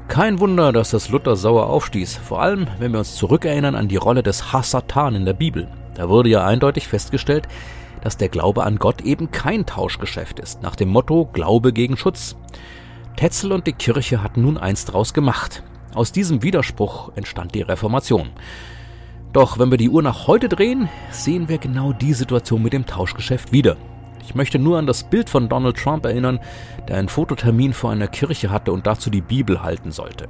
Kein 0.09 0.40
Wunder, 0.40 0.72
dass 0.72 0.90
das 0.90 1.11
Luther 1.11 1.37
sauer 1.37 1.68
aufstieß, 1.68 2.16
vor 2.16 2.40
allem 2.40 2.66
wenn 2.78 2.92
wir 2.92 2.98
uns 2.98 3.14
zurückerinnern 3.14 3.74
an 3.74 3.88
die 3.88 3.96
Rolle 3.96 4.22
des 4.22 4.52
Hassatan 4.52 5.14
in 5.14 5.24
der 5.24 5.35
Bibel. 5.35 5.68
Da 5.94 6.09
wurde 6.09 6.31
ja 6.31 6.46
eindeutig 6.46 6.88
festgestellt, 6.88 7.48
dass 8.02 8.16
der 8.16 8.28
Glaube 8.28 8.64
an 8.64 8.78
Gott 8.78 9.02
eben 9.02 9.30
kein 9.30 9.66
Tauschgeschäft 9.66 10.38
ist, 10.40 10.62
nach 10.62 10.76
dem 10.76 10.88
Motto 10.88 11.28
Glaube 11.32 11.72
gegen 11.72 11.96
Schutz. 11.96 12.37
Tetzel 13.16 13.52
und 13.52 13.66
die 13.66 13.72
Kirche 13.72 14.22
hatten 14.22 14.42
nun 14.42 14.58
eins 14.58 14.84
draus 14.84 15.12
gemacht. 15.12 15.62
Aus 15.94 16.12
diesem 16.12 16.42
Widerspruch 16.42 17.12
entstand 17.16 17.54
die 17.54 17.62
Reformation. 17.62 18.30
Doch 19.32 19.58
wenn 19.58 19.70
wir 19.70 19.78
die 19.78 19.90
Uhr 19.90 20.02
nach 20.02 20.26
heute 20.26 20.48
drehen, 20.48 20.88
sehen 21.11 21.48
wir 21.48 21.58
genau 21.58 21.92
die 21.92 22.14
Situation 22.14 22.62
mit 22.62 22.72
dem 22.72 22.87
Tauschgeschäft 22.87 23.52
wieder. 23.52 23.76
Ich 24.22 24.34
möchte 24.34 24.58
nur 24.58 24.78
an 24.78 24.87
das 24.87 25.04
Bild 25.04 25.30
von 25.30 25.48
Donald 25.48 25.76
Trump 25.76 26.04
erinnern, 26.04 26.38
der 26.87 26.96
einen 26.96 27.08
Fototermin 27.08 27.72
vor 27.72 27.90
einer 27.90 28.08
Kirche 28.08 28.50
hatte 28.50 28.72
und 28.72 28.87
dazu 28.87 29.11
die 29.11 29.20
Bibel 29.20 29.62
halten 29.62 29.90
sollte. 29.90 30.28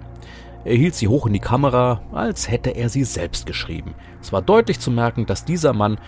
Er 0.64 0.76
hielt 0.76 0.94
sie 0.94 1.08
hoch 1.08 1.26
in 1.26 1.32
die 1.32 1.40
Kamera, 1.40 2.00
als 2.12 2.50
hätte 2.50 2.70
er 2.70 2.88
sie 2.88 3.04
selbst 3.04 3.46
geschrieben. 3.46 3.94
Es 4.20 4.32
war 4.32 4.42
deutlich 4.42 4.80
zu 4.80 4.90
merken, 4.90 5.26
dass 5.26 5.44
dieser 5.44 5.72
Mann 5.72 5.98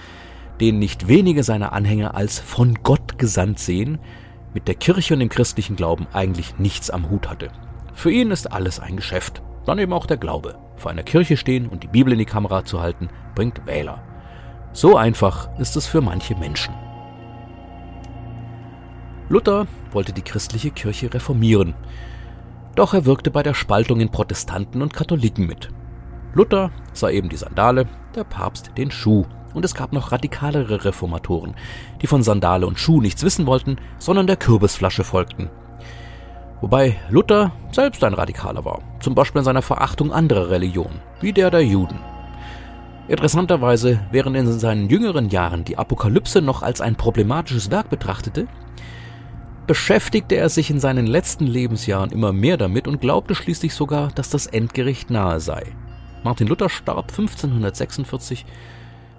den 0.60 0.78
nicht 0.78 1.08
wenige 1.08 1.42
seiner 1.42 1.72
Anhänger 1.72 2.14
als 2.14 2.38
von 2.38 2.74
Gott 2.82 3.18
gesandt 3.18 3.58
sehen, 3.58 3.98
mit 4.52 4.68
der 4.68 4.74
Kirche 4.74 5.14
und 5.14 5.20
dem 5.20 5.28
christlichen 5.28 5.76
Glauben 5.76 6.06
eigentlich 6.12 6.58
nichts 6.58 6.90
am 6.90 7.08
Hut 7.08 7.28
hatte. 7.28 7.48
Für 7.94 8.10
ihn 8.10 8.30
ist 8.30 8.52
alles 8.52 8.80
ein 8.80 8.96
Geschäft, 8.96 9.42
dann 9.64 9.78
eben 9.78 9.92
auch 9.92 10.06
der 10.06 10.16
Glaube. 10.16 10.58
Vor 10.76 10.90
einer 10.90 11.02
Kirche 11.02 11.36
stehen 11.36 11.68
und 11.68 11.82
die 11.82 11.88
Bibel 11.88 12.12
in 12.12 12.18
die 12.18 12.24
Kamera 12.24 12.64
zu 12.64 12.80
halten, 12.80 13.08
bringt 13.34 13.66
Wähler. 13.66 14.02
So 14.72 14.96
einfach 14.96 15.48
ist 15.58 15.76
es 15.76 15.86
für 15.86 16.00
manche 16.00 16.36
Menschen. 16.36 16.74
Luther 19.28 19.66
wollte 19.92 20.12
die 20.12 20.22
christliche 20.22 20.70
Kirche 20.70 21.12
reformieren, 21.12 21.74
doch 22.74 22.94
er 22.94 23.04
wirkte 23.04 23.30
bei 23.30 23.42
der 23.42 23.54
Spaltung 23.54 24.00
in 24.00 24.10
Protestanten 24.10 24.82
und 24.82 24.92
Katholiken 24.92 25.46
mit. 25.46 25.68
Luther 26.34 26.70
sah 26.92 27.10
eben 27.10 27.28
die 27.28 27.36
Sandale, 27.36 27.86
der 28.14 28.24
Papst 28.24 28.72
den 28.76 28.90
Schuh 28.90 29.26
und 29.54 29.64
es 29.64 29.74
gab 29.74 29.92
noch 29.92 30.12
radikalere 30.12 30.84
Reformatoren, 30.84 31.54
die 32.02 32.06
von 32.06 32.22
Sandale 32.22 32.66
und 32.66 32.78
Schuh 32.78 33.00
nichts 33.00 33.22
wissen 33.22 33.46
wollten, 33.46 33.76
sondern 33.98 34.26
der 34.26 34.36
Kürbisflasche 34.36 35.04
folgten. 35.04 35.50
Wobei 36.60 36.96
Luther 37.08 37.52
selbst 37.72 38.04
ein 38.04 38.14
Radikaler 38.14 38.64
war, 38.64 38.80
zum 39.00 39.14
Beispiel 39.14 39.40
in 39.40 39.44
seiner 39.44 39.62
Verachtung 39.62 40.12
anderer 40.12 40.50
Religionen, 40.50 41.00
wie 41.20 41.32
der 41.32 41.50
der 41.50 41.64
Juden. 41.64 41.98
Interessanterweise, 43.08 44.00
während 44.12 44.36
er 44.36 44.42
in 44.42 44.58
seinen 44.58 44.88
jüngeren 44.88 45.30
Jahren 45.30 45.64
die 45.64 45.78
Apokalypse 45.78 46.42
noch 46.42 46.62
als 46.62 46.80
ein 46.80 46.96
problematisches 46.96 47.70
Werk 47.70 47.90
betrachtete, 47.90 48.46
beschäftigte 49.66 50.36
er 50.36 50.48
sich 50.48 50.70
in 50.70 50.80
seinen 50.80 51.06
letzten 51.06 51.46
Lebensjahren 51.46 52.10
immer 52.10 52.32
mehr 52.32 52.56
damit 52.56 52.86
und 52.86 53.00
glaubte 53.00 53.34
schließlich 53.34 53.74
sogar, 53.74 54.08
dass 54.14 54.28
das 54.30 54.46
Endgericht 54.46 55.10
nahe 55.10 55.40
sei. 55.40 55.64
Martin 56.22 56.48
Luther 56.48 56.68
starb 56.68 57.10
1546 57.10 58.44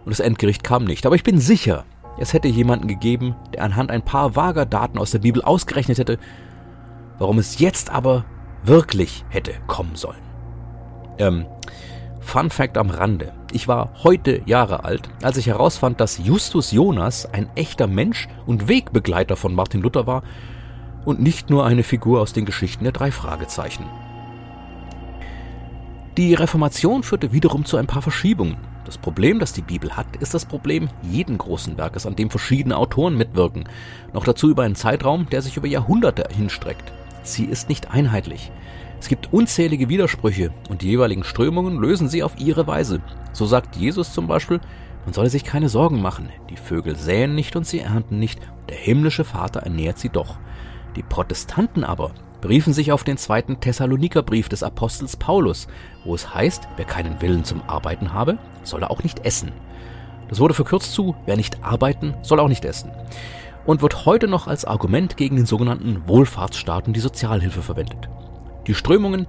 und 0.05 0.11
das 0.11 0.19
Endgericht 0.19 0.63
kam 0.63 0.85
nicht. 0.85 1.05
Aber 1.05 1.15
ich 1.15 1.23
bin 1.23 1.37
sicher, 1.39 1.85
es 2.17 2.33
hätte 2.33 2.47
jemanden 2.47 2.87
gegeben, 2.87 3.35
der 3.53 3.63
anhand 3.63 3.91
ein 3.91 4.03
paar 4.03 4.35
vager 4.35 4.65
Daten 4.65 4.97
aus 4.97 5.11
der 5.11 5.19
Bibel 5.19 5.41
ausgerechnet 5.41 5.97
hätte, 5.97 6.19
warum 7.17 7.39
es 7.39 7.59
jetzt 7.59 7.89
aber 7.89 8.25
wirklich 8.63 9.25
hätte 9.29 9.53
kommen 9.67 9.95
sollen. 9.95 10.21
Ähm, 11.17 11.45
Fun 12.19 12.49
Fact 12.49 12.77
am 12.77 12.89
Rande. 12.89 13.33
Ich 13.51 13.67
war 13.67 13.91
heute 14.03 14.41
Jahre 14.45 14.85
alt, 14.85 15.09
als 15.21 15.37
ich 15.37 15.47
herausfand, 15.47 15.99
dass 15.99 16.19
Justus 16.19 16.71
Jonas 16.71 17.25
ein 17.25 17.49
echter 17.55 17.87
Mensch 17.87 18.27
und 18.45 18.67
Wegbegleiter 18.67 19.35
von 19.35 19.53
Martin 19.53 19.81
Luther 19.81 20.07
war 20.07 20.23
und 21.03 21.19
nicht 21.19 21.49
nur 21.49 21.65
eine 21.65 21.83
Figur 21.83 22.21
aus 22.21 22.31
den 22.31 22.45
Geschichten 22.45 22.83
der 22.83 22.93
drei 22.93 23.11
Fragezeichen. 23.11 23.85
Die 26.17 26.33
Reformation 26.33 27.03
führte 27.03 27.31
wiederum 27.31 27.65
zu 27.65 27.77
ein 27.77 27.87
paar 27.87 28.01
Verschiebungen. 28.01 28.57
Das 28.85 28.97
Problem, 28.97 29.39
das 29.39 29.53
die 29.53 29.61
Bibel 29.61 29.95
hat, 29.95 30.15
ist 30.17 30.33
das 30.33 30.45
Problem 30.45 30.89
jeden 31.03 31.37
großen 31.37 31.77
Werkes, 31.77 32.05
an 32.05 32.15
dem 32.15 32.29
verschiedene 32.29 32.77
Autoren 32.77 33.15
mitwirken. 33.15 33.69
Noch 34.13 34.23
dazu 34.23 34.49
über 34.49 34.63
einen 34.63 34.75
Zeitraum, 34.75 35.27
der 35.29 35.41
sich 35.41 35.57
über 35.57 35.67
Jahrhunderte 35.67 36.27
hinstreckt. 36.33 36.91
Sie 37.23 37.45
ist 37.45 37.69
nicht 37.69 37.91
einheitlich. 37.91 38.51
Es 38.99 39.07
gibt 39.07 39.33
unzählige 39.33 39.89
Widersprüche 39.89 40.51
und 40.69 40.81
die 40.81 40.89
jeweiligen 40.89 41.23
Strömungen 41.23 41.79
lösen 41.79 42.07
sie 42.07 42.23
auf 42.23 42.39
ihre 42.39 42.67
Weise. 42.67 43.01
So 43.33 43.45
sagt 43.45 43.75
Jesus 43.75 44.13
zum 44.13 44.27
Beispiel, 44.27 44.59
man 45.05 45.13
solle 45.13 45.29
sich 45.29 45.43
keine 45.43 45.69
Sorgen 45.69 46.01
machen. 46.01 46.29
Die 46.49 46.57
Vögel 46.57 46.95
säen 46.95 47.33
nicht 47.33 47.55
und 47.55 47.65
sie 47.65 47.79
ernten 47.79 48.19
nicht, 48.19 48.39
der 48.69 48.77
himmlische 48.77 49.23
Vater 49.23 49.61
ernährt 49.61 49.97
sie 49.97 50.09
doch. 50.09 50.37
Die 50.95 51.03
Protestanten 51.03 51.83
aber 51.83 52.11
beriefen 52.41 52.73
sich 52.73 52.91
auf 52.91 53.03
den 53.03 53.17
zweiten 53.17 53.59
Thessalonikerbrief 53.59 54.49
des 54.49 54.63
Apostels 54.63 55.15
Paulus, 55.15 55.67
wo 56.03 56.15
es 56.15 56.33
heißt, 56.33 56.67
wer 56.75 56.85
keinen 56.85 57.21
Willen 57.21 57.43
zum 57.43 57.61
Arbeiten 57.67 58.13
habe, 58.13 58.37
solle 58.63 58.89
auch 58.89 59.03
nicht 59.03 59.25
essen. 59.25 59.51
Das 60.27 60.39
wurde 60.39 60.53
verkürzt 60.53 60.93
zu, 60.93 61.15
wer 61.25 61.37
nicht 61.37 61.63
arbeiten, 61.63 62.15
soll 62.21 62.39
auch 62.39 62.47
nicht 62.47 62.65
essen. 62.65 62.91
Und 63.65 63.81
wird 63.81 64.05
heute 64.05 64.27
noch 64.27 64.47
als 64.47 64.65
Argument 64.65 65.17
gegen 65.17 65.35
den 65.35 65.45
sogenannten 65.45 66.01
Wohlfahrtsstaat 66.07 66.87
und 66.87 66.93
die 66.93 66.99
Sozialhilfe 66.99 67.61
verwendet. 67.61 68.09
Die 68.65 68.73
Strömungen, 68.73 69.27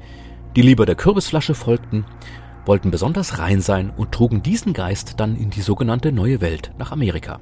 die 0.57 0.63
lieber 0.63 0.87
der 0.87 0.95
Kürbisflasche 0.95 1.55
folgten, 1.55 2.05
wollten 2.65 2.91
besonders 2.91 3.39
rein 3.39 3.61
sein 3.61 3.91
und 3.91 4.13
trugen 4.13 4.43
diesen 4.43 4.73
Geist 4.73 5.15
dann 5.19 5.37
in 5.37 5.51
die 5.51 5.61
sogenannte 5.61 6.13
Neue 6.13 6.41
Welt 6.41 6.71
nach 6.79 6.93
Amerika. 6.93 7.41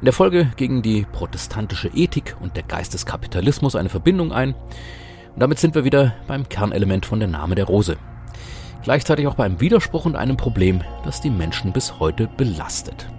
In 0.00 0.06
der 0.06 0.14
Folge 0.14 0.50
gingen 0.56 0.80
die 0.80 1.04
protestantische 1.12 1.88
Ethik 1.88 2.34
und 2.40 2.56
der 2.56 2.62
Geist 2.62 2.94
des 2.94 3.04
Kapitalismus 3.04 3.76
eine 3.76 3.90
Verbindung 3.90 4.32
ein. 4.32 4.54
Und 4.54 5.40
damit 5.40 5.58
sind 5.58 5.74
wir 5.74 5.84
wieder 5.84 6.14
beim 6.26 6.48
Kernelement 6.48 7.04
von 7.04 7.18
der 7.18 7.28
Name 7.28 7.54
der 7.54 7.66
Rose. 7.66 7.98
Gleichzeitig 8.82 9.26
auch 9.26 9.34
beim 9.34 9.60
Widerspruch 9.60 10.06
und 10.06 10.16
einem 10.16 10.38
Problem, 10.38 10.80
das 11.04 11.20
die 11.20 11.28
Menschen 11.28 11.74
bis 11.74 12.00
heute 12.00 12.28
belastet. 12.28 13.10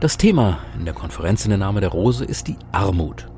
Das 0.00 0.18
Thema 0.18 0.58
in 0.76 0.84
der 0.84 0.94
Konferenz 0.94 1.44
in 1.44 1.50
der 1.50 1.58
Name 1.58 1.80
der 1.80 1.90
Rose 1.90 2.24
ist 2.24 2.48
die 2.48 2.56
Armut. 2.72 3.28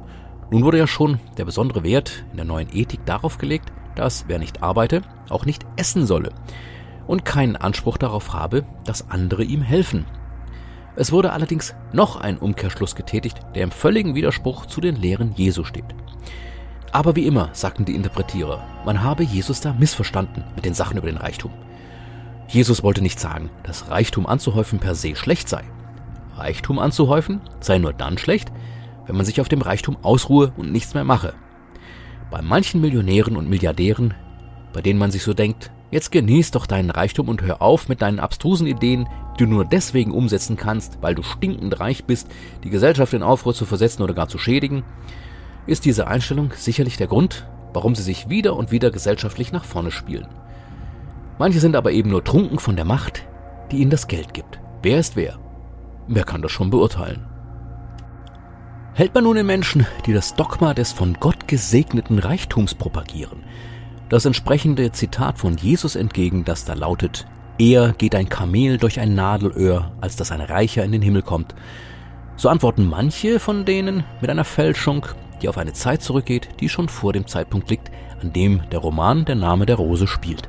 Nun 0.51 0.65
wurde 0.65 0.79
ja 0.79 0.87
schon 0.87 1.21
der 1.37 1.45
besondere 1.45 1.83
Wert 1.83 2.25
in 2.31 2.39
der 2.39 2.47
neuen 2.47 2.75
Ethik 2.75 3.05
darauf 3.05 3.37
gelegt, 3.37 3.71
dass 3.97 4.25
wer 4.29 4.39
nicht 4.39 4.63
arbeite, 4.63 5.03
auch 5.29 5.45
nicht 5.45 5.67
essen 5.77 6.07
solle 6.07 6.33
und 7.07 7.27
keinen 7.27 7.57
Anspruch 7.57 7.99
darauf 7.99 8.33
habe, 8.33 8.65
dass 8.87 9.11
andere 9.11 9.45
ihm 9.45 9.61
helfen. 9.61 10.07
Es 10.95 11.11
wurde 11.11 11.33
allerdings 11.33 11.75
noch 11.93 12.17
ein 12.17 12.39
Umkehrschluss 12.39 12.95
getätigt, 12.95 13.39
der 13.55 13.63
im 13.63 13.71
völligen 13.71 14.15
Widerspruch 14.15 14.67
zu 14.67 14.81
den 14.81 14.97
Lehren 14.97 15.33
Jesu 15.35 15.65
steht. 15.65 15.95
Aber 16.93 17.17
wie 17.17 17.27
immer, 17.27 17.49
sagten 17.55 17.87
die 17.87 17.95
Interpretierer, 17.95 18.63
man 18.85 19.03
habe 19.03 19.23
Jesus 19.23 19.63
da 19.63 19.73
missverstanden 19.73 20.45
mit 20.55 20.67
den 20.67 20.75
Sachen 20.75 20.99
über 20.99 21.07
den 21.07 21.17
Reichtum. 21.17 21.51
Jesus 22.49 22.83
wollte 22.83 23.01
nicht 23.01 23.19
sagen, 23.19 23.49
dass 23.63 23.91
Reichtum 23.91 24.27
anzuhäufen 24.27 24.79
per 24.79 24.95
se 24.95 25.17
schlecht 25.17 25.49
sei. 25.49 25.65
Reichtum 26.37 26.79
anzuhäufen 26.79 27.41
sei 27.61 27.79
nur 27.79 27.95
dann 27.95 28.19
schlecht, 28.19 28.53
wenn 29.07 29.17
man 29.17 29.25
sich 29.25 29.41
auf 29.41 29.49
dem 29.49 29.63
Reichtum 29.63 29.97
ausruhe 30.03 30.53
und 30.59 30.71
nichts 30.71 30.93
mehr 30.93 31.05
mache. 31.05 31.33
Bei 32.31 32.43
manchen 32.43 32.83
Millionären 32.83 33.37
und 33.39 33.49
Milliardären, 33.49 34.13
bei 34.75 34.83
denen 34.83 34.99
man 34.99 35.11
sich 35.11 35.23
so 35.23 35.33
denkt, 35.33 35.71
jetzt 35.93 36.11
genieß 36.11 36.51
doch 36.51 36.67
deinen 36.67 36.91
Reichtum 36.91 37.29
und 37.29 37.43
hör 37.43 37.63
auf 37.63 37.89
mit 37.89 38.03
deinen 38.03 38.19
abstrusen 38.19 38.67
Ideen, 38.67 39.09
die 39.39 39.45
du 39.45 39.51
nur 39.51 39.65
deswegen 39.65 40.11
umsetzen 40.11 40.57
kannst, 40.57 40.99
weil 41.01 41.15
du 41.15 41.23
stinkend 41.23 41.79
reich 41.79 42.05
bist, 42.05 42.29
die 42.65 42.71
Gesellschaft 42.71 43.13
in 43.13 43.23
Aufruhr 43.23 43.55
zu 43.55 43.67
versetzen 43.67 44.03
oder 44.03 44.15
gar 44.15 44.27
zu 44.27 44.39
schädigen, 44.39 44.83
ist 45.67 45.85
diese 45.85 46.09
Einstellung 46.09 46.51
sicherlich 46.57 46.97
der 46.97 47.07
Grund, 47.07 47.47
warum 47.73 47.95
sie 47.95 48.03
sich 48.03 48.29
wieder 48.29 48.57
und 48.57 48.73
wieder 48.73 48.91
gesellschaftlich 48.91 49.53
nach 49.53 49.65
vorne 49.65 49.93
spielen. 49.93 50.27
Manche 51.39 51.61
sind 51.61 51.77
aber 51.77 51.93
eben 51.93 52.11
nur 52.11 52.25
trunken 52.25 52.59
von 52.59 52.75
der 52.75 52.85
Macht, 52.85 53.25
die 53.71 53.79
ihnen 53.79 53.91
das 53.91 54.09
Geld 54.09 54.35
gibt. 54.35 54.61
Wer 54.83 54.99
ist 54.99 55.15
wer? 55.15 55.39
Wer 56.09 56.25
kann 56.25 56.43
das 56.43 56.53
schon 56.53 56.71
beurteilen? 56.71 57.27
Hält 58.95 59.15
man 59.15 59.25
nun 59.25 59.37
den 59.37 59.47
Menschen, 59.47 59.87
die 60.05 60.13
das 60.13 60.35
Dogma 60.35 60.75
des 60.75 60.93
von 60.93 61.15
Gott 61.19 61.49
gesegneten 61.49 62.19
Reichtums 62.19 62.75
propagieren, 62.75 63.45
das 64.13 64.27
entsprechende 64.27 64.93
Zitat 64.93 65.39
von 65.39 65.57
Jesus 65.57 65.97
entgegen, 65.97 66.45
das 66.45 66.67
da 66.67 66.75
lautet, 66.75 67.27
eher 67.59 67.95
geht 67.97 68.15
ein 68.15 68.29
Kamel 68.29 68.77
durch 68.77 69.01
ein 69.01 69.15
Nadelöhr, 69.15 69.91
als 70.03 70.17
dass 70.17 70.31
ein 70.31 70.43
Reicher 70.43 70.85
in 70.85 70.93
den 70.93 71.01
Himmel 71.01 71.23
kommt, 71.23 71.55
so 72.37 72.51
antworten 72.51 72.87
manche 72.87 73.41
von 73.41 73.65
denen 73.65 74.05
mit 74.21 74.29
einer 74.29 74.45
Fälschung, 74.45 75.07
die 75.41 75.49
auf 75.49 75.57
eine 75.57 75.73
Zeit 75.73 76.03
zurückgeht, 76.03 76.51
die 76.61 76.69
schon 76.69 76.91
vor 76.91 77.15
dem 77.15 77.27
Zeitpunkt 77.27 77.71
liegt, 77.71 77.91
an 78.21 78.35
dem 78.35 78.61
der 78.71 78.81
Roman 78.81 79.25
Der 79.25 79.35
Name 79.35 79.65
der 79.65 79.77
Rose 79.77 80.07
spielt. 80.07 80.47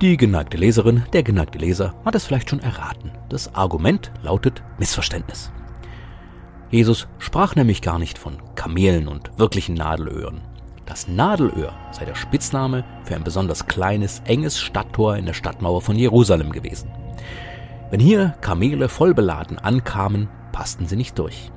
Die 0.00 0.16
geneigte 0.16 0.56
Leserin, 0.56 1.02
der 1.12 1.22
geneigte 1.22 1.58
Leser 1.58 1.92
hat 2.06 2.14
es 2.14 2.24
vielleicht 2.24 2.48
schon 2.48 2.60
erraten. 2.60 3.10
Das 3.28 3.54
Argument 3.54 4.12
lautet 4.22 4.62
Missverständnis. 4.78 5.52
Jesus 6.70 7.06
sprach 7.18 7.54
nämlich 7.54 7.82
gar 7.82 7.98
nicht 7.98 8.16
von 8.16 8.38
Kamelen 8.54 9.08
und 9.08 9.30
wirklichen 9.38 9.74
Nadelöhren. 9.74 10.40
Das 10.90 11.06
Nadelöhr 11.06 11.72
sei 11.92 12.04
der 12.04 12.16
Spitzname 12.16 12.82
für 13.04 13.14
ein 13.14 13.22
besonders 13.22 13.68
kleines, 13.68 14.22
enges 14.24 14.58
Stadttor 14.58 15.16
in 15.16 15.24
der 15.24 15.34
Stadtmauer 15.34 15.82
von 15.82 15.94
Jerusalem 15.94 16.50
gewesen. 16.50 16.90
Wenn 17.90 18.00
hier 18.00 18.34
Kamele 18.40 18.88
vollbeladen 18.88 19.60
ankamen, 19.60 20.28
passten 20.50 20.88
sie 20.88 20.96
nicht 20.96 21.16
durch. 21.16 21.52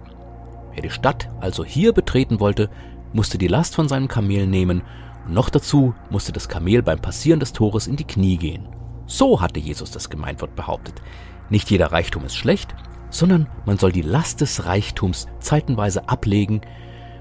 Wer 0.73 0.83
die 0.83 0.91
Stadt 0.91 1.31
also 1.41 1.65
hier 1.65 1.93
betreten 1.93 2.39
wollte, 2.39 2.69
musste 3.11 3.39
die 3.39 3.47
Last 3.47 3.73
von 3.73 3.89
seinem 3.89 4.07
Kamel 4.07 4.45
nehmen 4.45 4.83
und 5.25 5.33
noch 5.33 5.49
dazu 5.49 5.95
musste 6.11 6.31
das 6.31 6.47
Kamel 6.47 6.83
beim 6.83 6.99
Passieren 6.99 7.39
des 7.39 7.53
Tores 7.53 7.87
in 7.87 7.95
die 7.95 8.05
Knie 8.05 8.37
gehen. 8.37 8.67
So 9.07 9.41
hatte 9.41 9.59
Jesus 9.59 9.89
das 9.89 10.11
Gemeinwort 10.11 10.55
behauptet. 10.55 11.01
Nicht 11.49 11.71
jeder 11.71 11.91
Reichtum 11.91 12.23
ist 12.23 12.35
schlecht, 12.35 12.75
sondern 13.09 13.47
man 13.65 13.79
soll 13.79 13.93
die 13.93 14.03
Last 14.03 14.41
des 14.41 14.67
Reichtums 14.67 15.25
zeitenweise 15.39 16.07
ablegen 16.07 16.61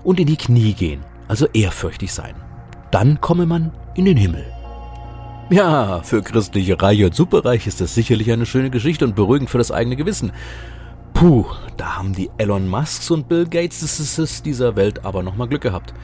und 0.04 0.20
in 0.20 0.26
die 0.26 0.36
Knie 0.36 0.74
gehen, 0.74 1.06
also 1.32 1.46
ehrfürchtig 1.54 2.12
sein. 2.12 2.34
Dann 2.90 3.18
komme 3.22 3.46
man 3.46 3.72
in 3.94 4.04
den 4.04 4.18
Himmel. 4.18 4.44
Ja, 5.48 6.02
für 6.02 6.20
christliche 6.20 6.80
Reiche 6.80 7.06
und 7.06 7.14
Superreich 7.14 7.66
ist 7.66 7.80
das 7.80 7.94
sicherlich 7.94 8.30
eine 8.30 8.44
schöne 8.44 8.68
Geschichte 8.68 9.06
und 9.06 9.16
beruhigend 9.16 9.48
für 9.48 9.56
das 9.56 9.72
eigene 9.72 9.96
Gewissen. 9.96 10.32
Puh, 11.14 11.46
da 11.78 11.96
haben 11.96 12.12
die 12.12 12.28
Elon 12.36 12.68
Musks 12.68 13.10
und 13.10 13.30
Bill 13.30 13.46
Gates 13.46 14.42
dieser 14.42 14.76
Welt 14.76 15.06
aber 15.06 15.22
nochmal 15.22 15.48
Glück 15.48 15.62
gehabt. 15.62 15.94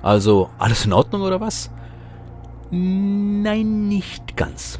Also, 0.00 0.48
alles 0.58 0.86
in 0.86 0.94
Ordnung 0.94 1.20
oder 1.20 1.38
was? 1.38 1.70
Nein, 2.70 3.88
nicht 3.88 4.38
ganz. 4.38 4.78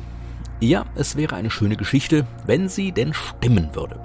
Ja, 0.59 0.87
es 0.95 1.17
wäre 1.17 1.37
eine 1.37 1.51
schöne 1.51 1.77
Geschichte, 1.77 2.27
wenn 2.47 2.71
sie 2.71 2.93
denn 2.93 3.13
stimmen 3.13 3.75
würde. 3.75 4.01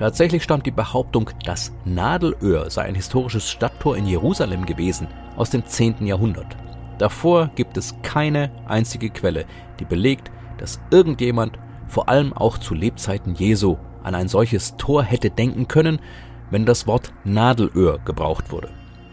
Tatsächlich 0.00 0.42
stammt 0.42 0.64
die 0.64 0.70
Behauptung, 0.70 1.28
das 1.44 1.74
Nadelöhr 1.84 2.70
sei 2.70 2.84
ein 2.84 2.94
historisches 2.94 3.50
Stadttor 3.50 3.98
in 3.98 4.06
Jerusalem 4.06 4.64
gewesen, 4.64 5.08
aus 5.36 5.50
dem 5.50 5.66
10. 5.66 6.06
Jahrhundert. 6.06 6.56
Davor 6.96 7.50
gibt 7.54 7.76
es 7.76 7.94
keine 8.00 8.50
einzige 8.66 9.10
Quelle, 9.10 9.44
die 9.78 9.84
belegt, 9.84 10.30
dass 10.56 10.80
irgendjemand, 10.90 11.58
vor 11.86 12.08
allem 12.08 12.32
auch 12.32 12.56
zu 12.56 12.72
Lebzeiten 12.72 13.34
Jesu, 13.34 13.76
an 14.02 14.14
ein 14.14 14.28
solches 14.28 14.78
Tor 14.78 15.02
hätte 15.02 15.28
denken 15.28 15.68
können, 15.68 15.98
wenn 16.50 16.64
das 16.64 16.86
Wort 16.86 17.12
Nadelöhr 17.24 17.98
gebraucht 17.98 18.50
wurde. 18.52 18.70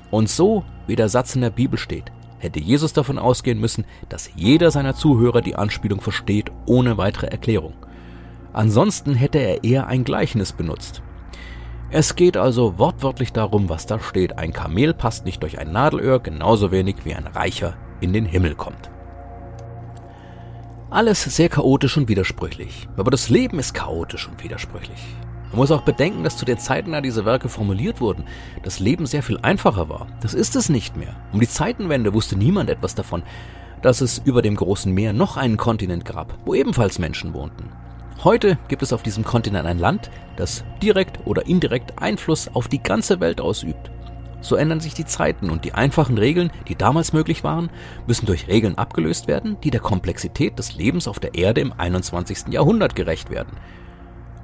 Und 0.10 0.30
so, 0.30 0.63
wie 0.88 0.95
der 0.95 1.10
Satz 1.10 1.36
in 1.36 1.41
der 1.41 1.50
Bibel 1.50 1.78
steht, 1.78 2.13
hätte 2.38 2.62
Jesus 2.62 2.93
davon 2.93 3.19
ausgehen 3.19 3.60
müssen, 3.60 3.84
dass 4.08 4.30
jeder 4.38 4.71
seiner 4.71 4.95
Zuhörer 4.95 5.41
die 5.41 5.58
Anspielung 5.58 6.00
versteht, 6.00 6.50
ohne 6.65 6.97
weitere 6.97 7.28
Erklärung. 7.28 7.73
Ansonsten 8.58 9.13
hätte 9.13 9.38
er 9.38 9.63
eher 9.63 9.86
ein 9.86 10.04
Gleichnis 10.04 10.52
benutzt. 10.52 11.04
Es 11.91 12.15
geht 12.15 12.38
also 12.38 12.80
wortwörtlich 12.80 13.32
darum, 13.32 13.70
was 13.70 13.86
da 13.86 14.00
steht. 14.00 14.39
Ein 14.39 14.52
Kamel 14.52 14.96
passt 14.96 15.26
nicht 15.26 15.43
durch 15.43 15.60
ein 15.60 15.72
Nadelöhr, 15.72 16.20
genauso 16.20 16.72
wenig 16.72 16.96
wie 17.04 17.13
ein 17.13 17.28
Reicher 17.28 17.76
in 18.02 18.13
den 18.13 18.26
Himmel 18.26 18.56
kommt. 18.56 18.89
Alles 20.89 21.24
sehr 21.24 21.50
chaotisch 21.50 21.98
und 21.98 22.10
widersprüchlich. 22.10 22.89
Aber 22.98 23.12
das 23.12 23.30
Leben 23.30 23.60
ist 23.60 23.76
chaotisch 23.76 24.28
und 24.28 24.43
widersprüchlich. 24.43 25.06
Man 25.52 25.58
muss 25.58 25.70
auch 25.70 25.84
bedenken, 25.84 26.24
dass 26.24 26.36
zu 26.36 26.46
den 26.46 26.58
Zeiten, 26.58 26.93
da 26.93 27.02
diese 27.02 27.26
Werke 27.26 27.50
formuliert 27.50 28.02
wurden, 28.02 28.24
das 28.63 28.80
Leben 28.80 29.06
sehr 29.06 29.22
viel 29.22 29.38
einfacher 29.43 29.88
war. 29.88 30.08
Das 30.22 30.34
ist 30.34 30.56
es 30.56 30.67
nicht 30.67 30.98
mehr. 30.98 31.15
Um 31.32 31.39
die 31.39 31.48
Zeitenwende 31.48 32.12
wusste 32.15 32.36
niemand 32.36 32.72
etwas 32.72 32.96
davon, 32.96 33.22
dass 33.84 34.02
es 34.02 34.17
über 34.17 34.41
dem 34.41 34.56
großen 34.56 34.91
Meer 34.91 35.13
noch 35.13 35.38
einen 35.38 35.58
Kontinent 35.58 36.06
gab, 36.06 36.39
wo 36.43 36.56
ebenfalls 36.56 36.98
Menschen 36.98 37.36
wohnten. 37.36 37.70
Heute 38.23 38.58
gibt 38.67 38.82
es 38.82 38.93
auf 38.93 39.03
diesem 39.03 39.23
Kontinent 39.23 39.67
ein 39.67 39.77
Land, 39.77 40.10
das 40.38 40.63
direkt 40.82 41.27
oder 41.27 41.45
indirekt 41.45 42.01
Einfluss 42.01 42.49
auf 42.51 42.67
die 42.67 42.82
ganze 42.82 43.19
Welt 43.19 43.39
ausübt. 43.39 43.91
So 44.41 44.56
ändern 44.56 44.80
sich 44.80 44.95
die 44.95 45.06
Zeiten 45.06 45.51
und 45.51 45.65
die 45.65 45.73
einfachen 45.73 46.17
Regeln, 46.17 46.51
die 46.67 46.75
damals 46.75 47.13
möglich 47.13 47.43
waren, 47.43 47.69
müssen 48.08 48.25
durch 48.25 48.47
Regeln 48.47 48.75
abgelöst 48.75 49.27
werden, 49.27 49.58
die 49.63 49.69
der 49.69 49.82
Komplexität 49.82 50.58
des 50.58 50.75
Lebens 50.75 51.08
auf 51.08 51.19
der 51.19 51.36
Erde 51.36 51.62
im 51.62 51.73
21. 51.73 52.47
Jahrhundert 52.49 52.95
gerecht 52.95 53.30
werden. 53.30 53.58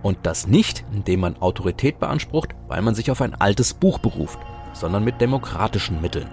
Und 0.03 0.19
das 0.23 0.45
nicht, 0.45 0.85
indem 0.93 1.21
man 1.21 1.41
Autorität 1.41 1.99
beansprucht, 1.99 2.53
weil 2.67 2.81
man 2.83 2.93
sich 2.93 3.09
auf 3.09 3.21
ein 3.21 3.33
altes 3.33 3.73
Buch 3.73 3.97
beruft, 3.97 4.37
sondern 4.73 5.03
mit 5.03 5.19
demokratischen 5.19 5.99
Mitteln. 5.99 6.29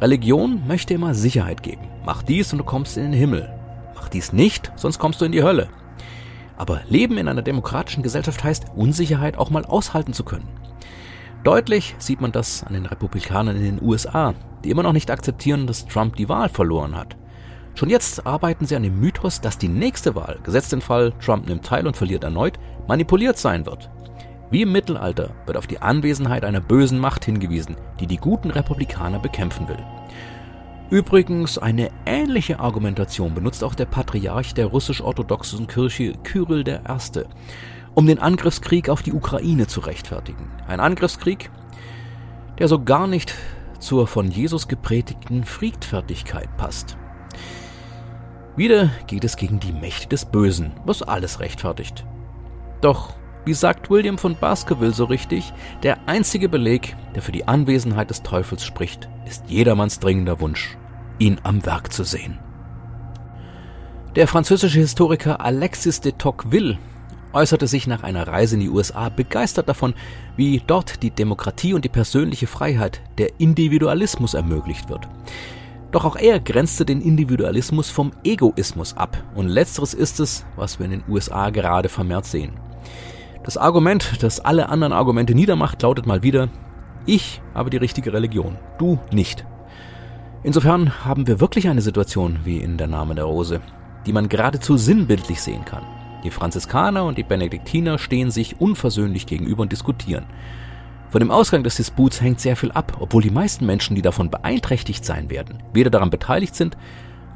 Religion 0.00 0.62
möchte 0.68 0.94
immer 0.94 1.14
Sicherheit 1.14 1.64
geben. 1.64 1.88
Mach 2.04 2.22
dies 2.22 2.52
und 2.52 2.58
du 2.58 2.64
kommst 2.64 2.96
in 2.96 3.04
den 3.04 3.12
Himmel. 3.12 3.52
Mach 3.96 4.08
dies 4.08 4.32
nicht, 4.32 4.70
sonst 4.76 4.98
kommst 4.98 5.20
du 5.20 5.24
in 5.24 5.32
die 5.32 5.42
Hölle. 5.42 5.68
Aber 6.60 6.82
Leben 6.90 7.16
in 7.16 7.26
einer 7.26 7.40
demokratischen 7.40 8.02
Gesellschaft 8.02 8.44
heißt, 8.44 8.66
Unsicherheit 8.76 9.38
auch 9.38 9.48
mal 9.48 9.64
aushalten 9.64 10.12
zu 10.12 10.24
können. 10.24 10.46
Deutlich 11.42 11.96
sieht 11.96 12.20
man 12.20 12.32
das 12.32 12.64
an 12.64 12.74
den 12.74 12.84
Republikanern 12.84 13.56
in 13.56 13.62
den 13.62 13.82
USA, 13.82 14.34
die 14.62 14.68
immer 14.68 14.82
noch 14.82 14.92
nicht 14.92 15.10
akzeptieren, 15.10 15.66
dass 15.66 15.86
Trump 15.86 16.16
die 16.16 16.28
Wahl 16.28 16.50
verloren 16.50 16.94
hat. 16.94 17.16
Schon 17.74 17.88
jetzt 17.88 18.26
arbeiten 18.26 18.66
sie 18.66 18.76
an 18.76 18.82
dem 18.82 19.00
Mythos, 19.00 19.40
dass 19.40 19.56
die 19.56 19.68
nächste 19.68 20.14
Wahl, 20.14 20.38
gesetzt 20.42 20.72
den 20.72 20.82
Fall, 20.82 21.14
Trump 21.24 21.48
nimmt 21.48 21.64
teil 21.64 21.86
und 21.86 21.96
verliert 21.96 22.24
erneut, 22.24 22.58
manipuliert 22.86 23.38
sein 23.38 23.64
wird. 23.64 23.88
Wie 24.50 24.60
im 24.60 24.72
Mittelalter 24.72 25.30
wird 25.46 25.56
auf 25.56 25.66
die 25.66 25.80
Anwesenheit 25.80 26.44
einer 26.44 26.60
bösen 26.60 26.98
Macht 26.98 27.24
hingewiesen, 27.24 27.76
die 28.00 28.06
die 28.06 28.18
guten 28.18 28.50
Republikaner 28.50 29.18
bekämpfen 29.18 29.66
will. 29.66 29.82
Übrigens 30.90 31.56
eine 31.56 31.92
ähnliche 32.04 32.58
Argumentation 32.58 33.32
benutzt 33.32 33.62
auch 33.62 33.76
der 33.76 33.84
Patriarch 33.84 34.54
der 34.54 34.66
russisch-orthodoxen 34.66 35.68
Kirche 35.68 36.14
Kyrill 36.24 36.66
I., 36.66 37.22
um 37.94 38.08
den 38.08 38.18
Angriffskrieg 38.18 38.88
auf 38.88 39.00
die 39.02 39.12
Ukraine 39.12 39.68
zu 39.68 39.78
rechtfertigen. 39.80 40.50
Ein 40.66 40.80
Angriffskrieg, 40.80 41.48
der 42.58 42.66
so 42.66 42.82
gar 42.82 43.06
nicht 43.06 43.36
zur 43.78 44.08
von 44.08 44.32
Jesus 44.32 44.66
gepredigten 44.66 45.44
Friedfertigkeit 45.44 46.56
passt. 46.56 46.96
Wieder 48.56 48.90
geht 49.06 49.22
es 49.22 49.36
gegen 49.36 49.60
die 49.60 49.72
Mächte 49.72 50.08
des 50.08 50.24
Bösen, 50.24 50.72
was 50.84 51.02
alles 51.02 51.38
rechtfertigt. 51.38 52.04
Doch, 52.80 53.14
wie 53.44 53.54
sagt 53.54 53.90
William 53.90 54.18
von 54.18 54.34
Baskerville 54.34 54.92
so 54.92 55.04
richtig, 55.04 55.52
der 55.84 56.08
einzige 56.08 56.48
Beleg, 56.48 56.96
der 57.14 57.22
für 57.22 57.32
die 57.32 57.46
Anwesenheit 57.46 58.10
des 58.10 58.24
Teufels 58.24 58.64
spricht, 58.64 59.08
ist 59.24 59.44
jedermanns 59.48 60.00
dringender 60.00 60.40
Wunsch 60.40 60.76
ihn 61.20 61.38
am 61.44 61.64
Werk 61.64 61.92
zu 61.92 62.02
sehen. 62.02 62.40
Der 64.16 64.26
französische 64.26 64.80
Historiker 64.80 65.40
Alexis 65.40 66.00
de 66.00 66.10
Tocqueville 66.10 66.78
äußerte 67.32 67.68
sich 67.68 67.86
nach 67.86 68.02
einer 68.02 68.26
Reise 68.26 68.56
in 68.56 68.60
die 68.60 68.68
USA 68.68 69.08
begeistert 69.08 69.68
davon, 69.68 69.94
wie 70.36 70.60
dort 70.66 71.04
die 71.04 71.12
Demokratie 71.12 71.74
und 71.74 71.84
die 71.84 71.88
persönliche 71.88 72.48
Freiheit, 72.48 73.02
der 73.18 73.38
Individualismus 73.38 74.34
ermöglicht 74.34 74.88
wird. 74.88 75.08
Doch 75.92 76.04
auch 76.04 76.16
er 76.16 76.40
grenzte 76.40 76.84
den 76.84 77.00
Individualismus 77.00 77.90
vom 77.90 78.12
Egoismus 78.24 78.96
ab, 78.96 79.22
und 79.34 79.48
letzteres 79.48 79.94
ist 79.94 80.20
es, 80.20 80.44
was 80.56 80.78
wir 80.78 80.86
in 80.86 80.92
den 80.92 81.04
USA 81.08 81.50
gerade 81.50 81.88
vermehrt 81.88 82.26
sehen. 82.26 82.52
Das 83.42 83.56
Argument, 83.56 84.22
das 84.22 84.40
alle 84.40 84.68
anderen 84.68 84.92
Argumente 84.92 85.34
niedermacht, 85.34 85.82
lautet 85.82 86.06
mal 86.06 86.22
wieder, 86.22 86.48
ich 87.06 87.40
habe 87.54 87.70
die 87.70 87.78
richtige 87.78 88.12
Religion, 88.12 88.56
du 88.78 88.98
nicht. 89.12 89.46
Insofern 90.42 91.04
haben 91.04 91.26
wir 91.26 91.38
wirklich 91.38 91.68
eine 91.68 91.82
Situation 91.82 92.38
wie 92.44 92.58
in 92.58 92.78
der 92.78 92.86
Name 92.86 93.14
der 93.14 93.24
Rose, 93.24 93.60
die 94.06 94.12
man 94.12 94.30
geradezu 94.30 94.78
sinnbildlich 94.78 95.42
sehen 95.42 95.66
kann. 95.66 95.82
Die 96.24 96.30
Franziskaner 96.30 97.04
und 97.04 97.18
die 97.18 97.22
Benediktiner 97.24 97.98
stehen 97.98 98.30
sich 98.30 98.58
unversöhnlich 98.58 99.26
gegenüber 99.26 99.62
und 99.62 99.72
diskutieren. 99.72 100.24
Von 101.10 101.20
dem 101.20 101.30
Ausgang 101.30 101.62
des 101.62 101.76
Disputs 101.76 102.22
hängt 102.22 102.40
sehr 102.40 102.56
viel 102.56 102.72
ab, 102.72 102.96
obwohl 103.00 103.22
die 103.22 103.30
meisten 103.30 103.66
Menschen, 103.66 103.96
die 103.96 104.02
davon 104.02 104.30
beeinträchtigt 104.30 105.04
sein 105.04 105.28
werden, 105.28 105.62
weder 105.74 105.90
daran 105.90 106.08
beteiligt 106.08 106.54
sind, 106.54 106.76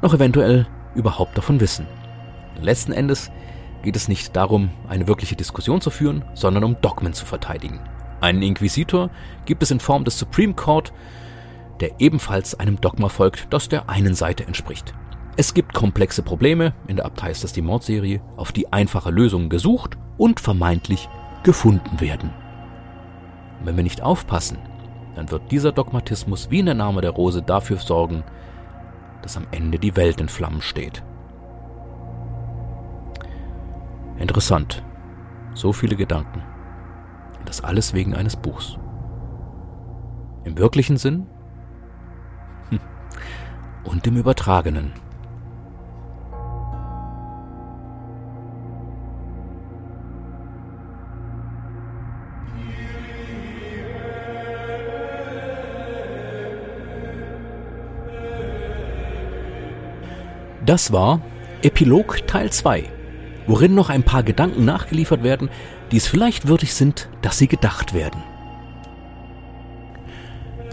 noch 0.01 0.13
eventuell 0.13 0.65
überhaupt 0.95 1.37
davon 1.37 1.59
wissen. 1.59 1.85
Letzten 2.59 2.91
Endes 2.91 3.31
geht 3.83 3.95
es 3.95 4.07
nicht 4.07 4.35
darum, 4.35 4.71
eine 4.87 5.07
wirkliche 5.07 5.35
Diskussion 5.35 5.79
zu 5.79 5.91
führen, 5.91 6.25
sondern 6.33 6.63
um 6.63 6.81
Dogmen 6.81 7.13
zu 7.13 7.25
verteidigen. 7.25 7.81
Einen 8.21 8.41
Inquisitor 8.41 9.11
gibt 9.45 9.61
es 9.61 9.69
in 9.69 9.79
Form 9.79 10.05
des 10.05 10.17
Supreme 10.17 10.53
Court, 10.53 10.91
der 11.79 11.99
ebenfalls 11.99 12.59
einem 12.59 12.79
Dogma 12.79 13.09
folgt, 13.09 13.47
das 13.51 13.69
der 13.69 13.89
einen 13.89 14.15
Seite 14.15 14.45
entspricht. 14.45 14.93
Es 15.37 15.53
gibt 15.53 15.73
komplexe 15.73 16.23
Probleme, 16.23 16.73
in 16.87 16.95
der 16.95 17.05
Abtei 17.05 17.31
ist 17.31 17.43
das 17.43 17.51
die 17.51 17.61
Mordserie, 17.61 18.21
auf 18.37 18.51
die 18.51 18.71
einfache 18.71 19.11
Lösungen 19.11 19.49
gesucht 19.49 19.97
und 20.17 20.39
vermeintlich 20.39 21.09
gefunden 21.43 21.99
werden. 21.99 22.31
Und 23.59 23.65
wenn 23.65 23.75
wir 23.75 23.83
nicht 23.83 24.01
aufpassen, 24.01 24.57
dann 25.15 25.31
wird 25.31 25.51
dieser 25.51 25.71
Dogmatismus 25.71 26.51
wie 26.51 26.59
in 26.59 26.65
der 26.67 26.75
Name 26.75 27.01
der 27.01 27.11
Rose 27.11 27.41
dafür 27.41 27.77
sorgen, 27.77 28.23
dass 29.21 29.37
am 29.37 29.47
Ende 29.51 29.79
die 29.79 29.95
Welt 29.95 30.21
in 30.21 30.29
Flammen 30.29 30.61
steht. 30.61 31.03
Interessant. 34.17 34.83
So 35.53 35.73
viele 35.73 35.95
Gedanken. 35.95 36.41
Und 37.39 37.49
das 37.49 37.61
alles 37.61 37.93
wegen 37.93 38.13
eines 38.15 38.35
Buchs. 38.35 38.77
Im 40.43 40.57
wirklichen 40.57 40.97
Sinn 40.97 41.27
und 43.85 44.05
im 44.07 44.17
Übertragenen. 44.17 44.91
Das 60.65 60.91
war 60.91 61.21
Epilog 61.61 62.25
Teil 62.25 62.51
2, 62.51 62.85
worin 63.45 63.75
noch 63.75 63.89
ein 63.89 64.01
paar 64.01 64.23
Gedanken 64.23 64.65
nachgeliefert 64.65 65.21
werden, 65.21 65.49
die 65.91 65.97
es 65.97 66.07
vielleicht 66.07 66.47
würdig 66.47 66.73
sind, 66.73 67.07
dass 67.21 67.37
sie 67.37 67.47
gedacht 67.47 67.93
werden. 67.93 68.23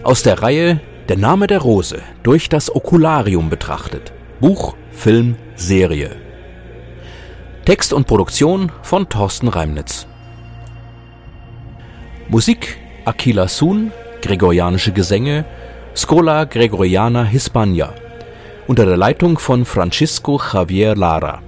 Aus 0.03 0.23
der 0.23 0.41
Reihe 0.41 0.81
der 1.09 1.17
Name 1.17 1.47
der 1.47 1.59
Rose 1.59 2.01
durch 2.23 2.47
das 2.47 2.73
Okularium 2.73 3.49
betrachtet. 3.49 4.13
Buch, 4.39 4.75
Film, 4.91 5.35
Serie. 5.55 6.15
Text 7.65 7.93
und 7.93 8.07
Produktion 8.07 8.71
von 8.81 9.09
Thorsten 9.09 9.47
Reimnitz. 9.47 10.07
Musik 12.29 12.77
Aquila 13.05 13.47
Sun, 13.47 13.91
Gregorianische 14.21 14.93
Gesänge, 14.93 15.45
Scola 15.95 16.45
Gregoriana 16.45 17.23
Hispania, 17.23 17.93
unter 18.67 18.85
der 18.85 18.97
Leitung 18.97 19.37
von 19.37 19.65
Francisco 19.65 20.39
Javier 20.53 20.95
Lara. 20.95 21.41